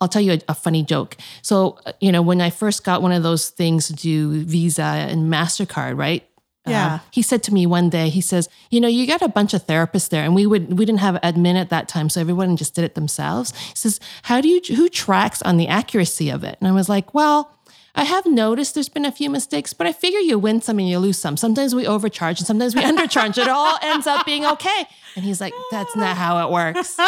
[0.05, 1.17] I'll tell you a, a funny joke.
[1.41, 4.83] So, uh, you know, when I first got one of those things to do Visa
[4.83, 6.23] and MasterCard, right?
[6.67, 6.93] Yeah.
[6.93, 9.55] Um, he said to me one day, he says, you know, you got a bunch
[9.55, 12.07] of therapists there and we would, we didn't have admin at that time.
[12.07, 13.51] So everyone just did it themselves.
[13.69, 16.57] He says, how do you, who tracks on the accuracy of it?
[16.59, 17.51] And I was like, well,
[17.97, 20.89] I have noticed there's been a few mistakes, but I figure you win some and
[20.89, 21.37] you lose some.
[21.37, 23.37] Sometimes we overcharge and sometimes we undercharge.
[23.37, 24.85] It all ends up being okay.
[25.15, 26.99] And he's like, that's not how it works.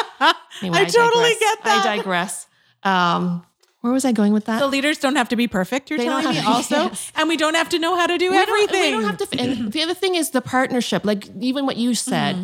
[0.59, 1.39] Anyway, I totally digress.
[1.39, 1.85] get that.
[1.85, 2.46] I digress.
[2.83, 3.45] Um,
[3.81, 4.59] where was I going with that?
[4.59, 6.75] The leaders don't have to be perfect, you're They telling me to- also.
[6.75, 7.11] yes.
[7.15, 8.91] And we don't have to know how to do we everything.
[8.91, 9.39] Don't, we don't have to.
[9.39, 11.05] And the other thing is the partnership.
[11.05, 12.35] Like even what you said,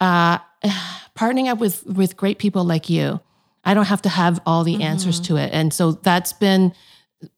[0.00, 0.04] Mm-hmm.
[0.04, 0.38] uh,
[1.18, 3.20] partnering up with with great people like you.
[3.64, 5.34] I don't have to have all the answers Mm-hmm.
[5.36, 6.72] to it, and so that's been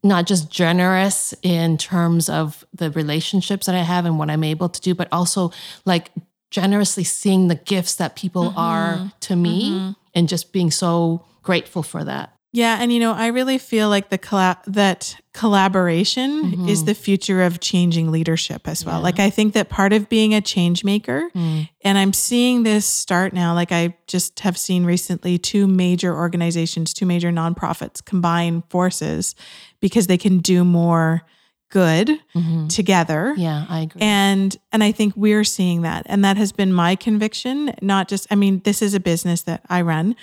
[0.03, 4.69] not just generous in terms of the relationships that I have and what I'm able
[4.69, 5.53] to do, but also
[5.85, 6.11] like
[6.51, 8.59] generously seeing the gifts that people Mm-hmm.
[8.59, 12.33] are to me and just being so grateful for that.
[12.57, 16.69] Yeah, and you know, I really feel like the colla- that collaboration mm-hmm.
[16.71, 19.03] is the future of changing leadership as well.
[19.03, 21.65] Like I think that part of being a change maker, hmm.
[21.83, 23.53] and I'm seeing this start now.
[23.53, 29.35] Like I just have seen recently two major organizations, two major nonprofits combine forces
[29.81, 31.27] because they can do more
[31.69, 32.69] good mm-hmm.
[32.69, 33.35] together.
[33.37, 34.01] Yeah, I agree.
[34.01, 36.07] And and I think we're seeing that.
[36.07, 39.61] And that has been my conviction, not just I mean, this is a business that
[39.69, 40.17] I run,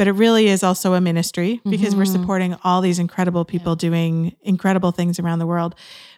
[0.00, 2.22] but it really is also a ministry because we're mm-hmm.
[2.22, 5.74] supporting all these incredible people doing incredible things around the world.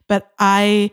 [0.06, 0.92] But I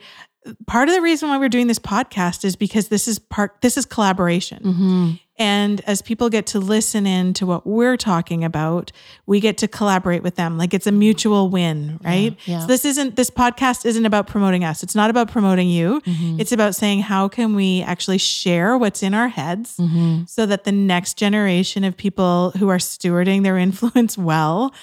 [0.68, 3.78] part of the reason why we're doing this podcast is because this is part this
[3.78, 4.64] is collaboration.
[4.64, 5.12] Mm-hmm.
[5.42, 8.92] And as people get to listen in to what we're talking about,
[9.26, 10.58] we get to collaborate with them.
[10.58, 12.36] Like it's a mutual win, right?
[12.44, 12.60] yeah.
[12.60, 14.84] So this isn't this podcast isn't about promoting us.
[14.84, 16.02] It's not about promoting you.
[16.02, 16.42] Mm-hmm.
[16.42, 20.26] It's about saying how can we actually share what's in our heads Mm-hmm.
[20.26, 24.74] so that the next generation of people who are stewarding their influence well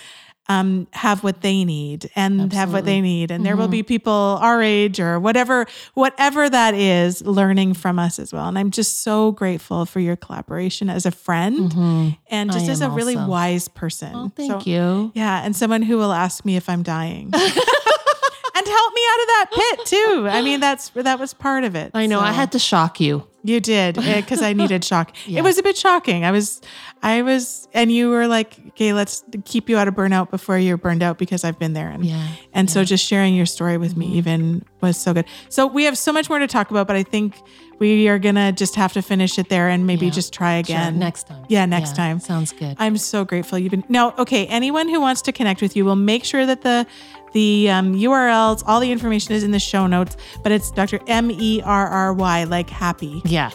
[0.48, 3.30] um, have what they need and have what they need.
[3.30, 8.18] And there will be people our age or whatever, whatever that is, learning from us
[8.18, 8.46] as well.
[8.46, 12.80] And I'm just so grateful for your collaboration as a friend and just I as
[12.80, 13.28] a am really also.
[13.30, 14.12] wise person.
[14.14, 15.12] Oh, thank So- you.
[15.14, 17.30] Yeah, and someone who will ask me if I'm dying.
[17.34, 20.28] and help me out of that pit too.
[20.30, 21.90] I mean, that's that was part of it.
[21.94, 22.20] I know.
[22.20, 23.26] I had to shock you.
[23.46, 25.12] You did uh, because I needed shock.
[25.26, 26.24] It was a bit shocking.
[26.24, 26.60] I was,
[27.02, 30.76] I was, and you were like, "Okay, let's keep you out of burnout before you're
[30.76, 31.88] burned out," because I've been there.
[31.90, 34.16] And Yeah, and so just sharing your story with me mm-hmm.
[34.16, 35.26] even was so good.
[35.48, 37.36] So we have so much more to talk about, but I think
[37.78, 40.12] we are gonna just have to finish it there and maybe Yeah.
[40.12, 41.44] just try Sure, again next time.
[41.48, 42.20] Yeah, next time.
[42.20, 42.74] Sounds good.
[42.78, 44.14] I'm so grateful you've been now.
[44.18, 46.86] Okay, anyone who wants to connect with you, will make sure that the
[47.32, 50.16] the um, URLs, all the information is in the show notes.
[50.42, 51.00] But it's Dr.
[51.06, 53.20] M E R R Y, like happy.
[53.24, 53.50] yeah.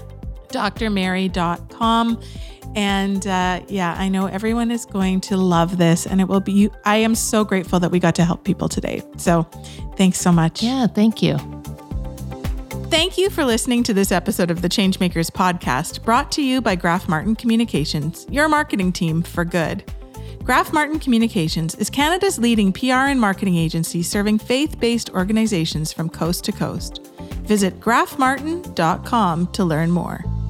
[0.50, 2.22] drmerry.com.
[2.74, 6.54] And uh, yeah, I know everyone is going to love this, and it will be.
[6.54, 9.02] You, I am so grateful that we got to help people today.
[9.18, 9.44] So,
[9.98, 10.64] thanks so much.
[10.64, 10.88] Yeah.
[10.88, 11.38] Thank you.
[12.90, 16.76] Thank you for listening to this episode of the Changemakers podcast, brought to you by
[16.76, 19.84] Graf Martin Communications, your marketing team for good.
[20.44, 26.10] Graf Martin Communications is Canada's leading PR and marketing agency serving faith based organizations from
[26.10, 27.06] coast to coast.
[27.44, 30.41] Visit grafmartin.com to learn more.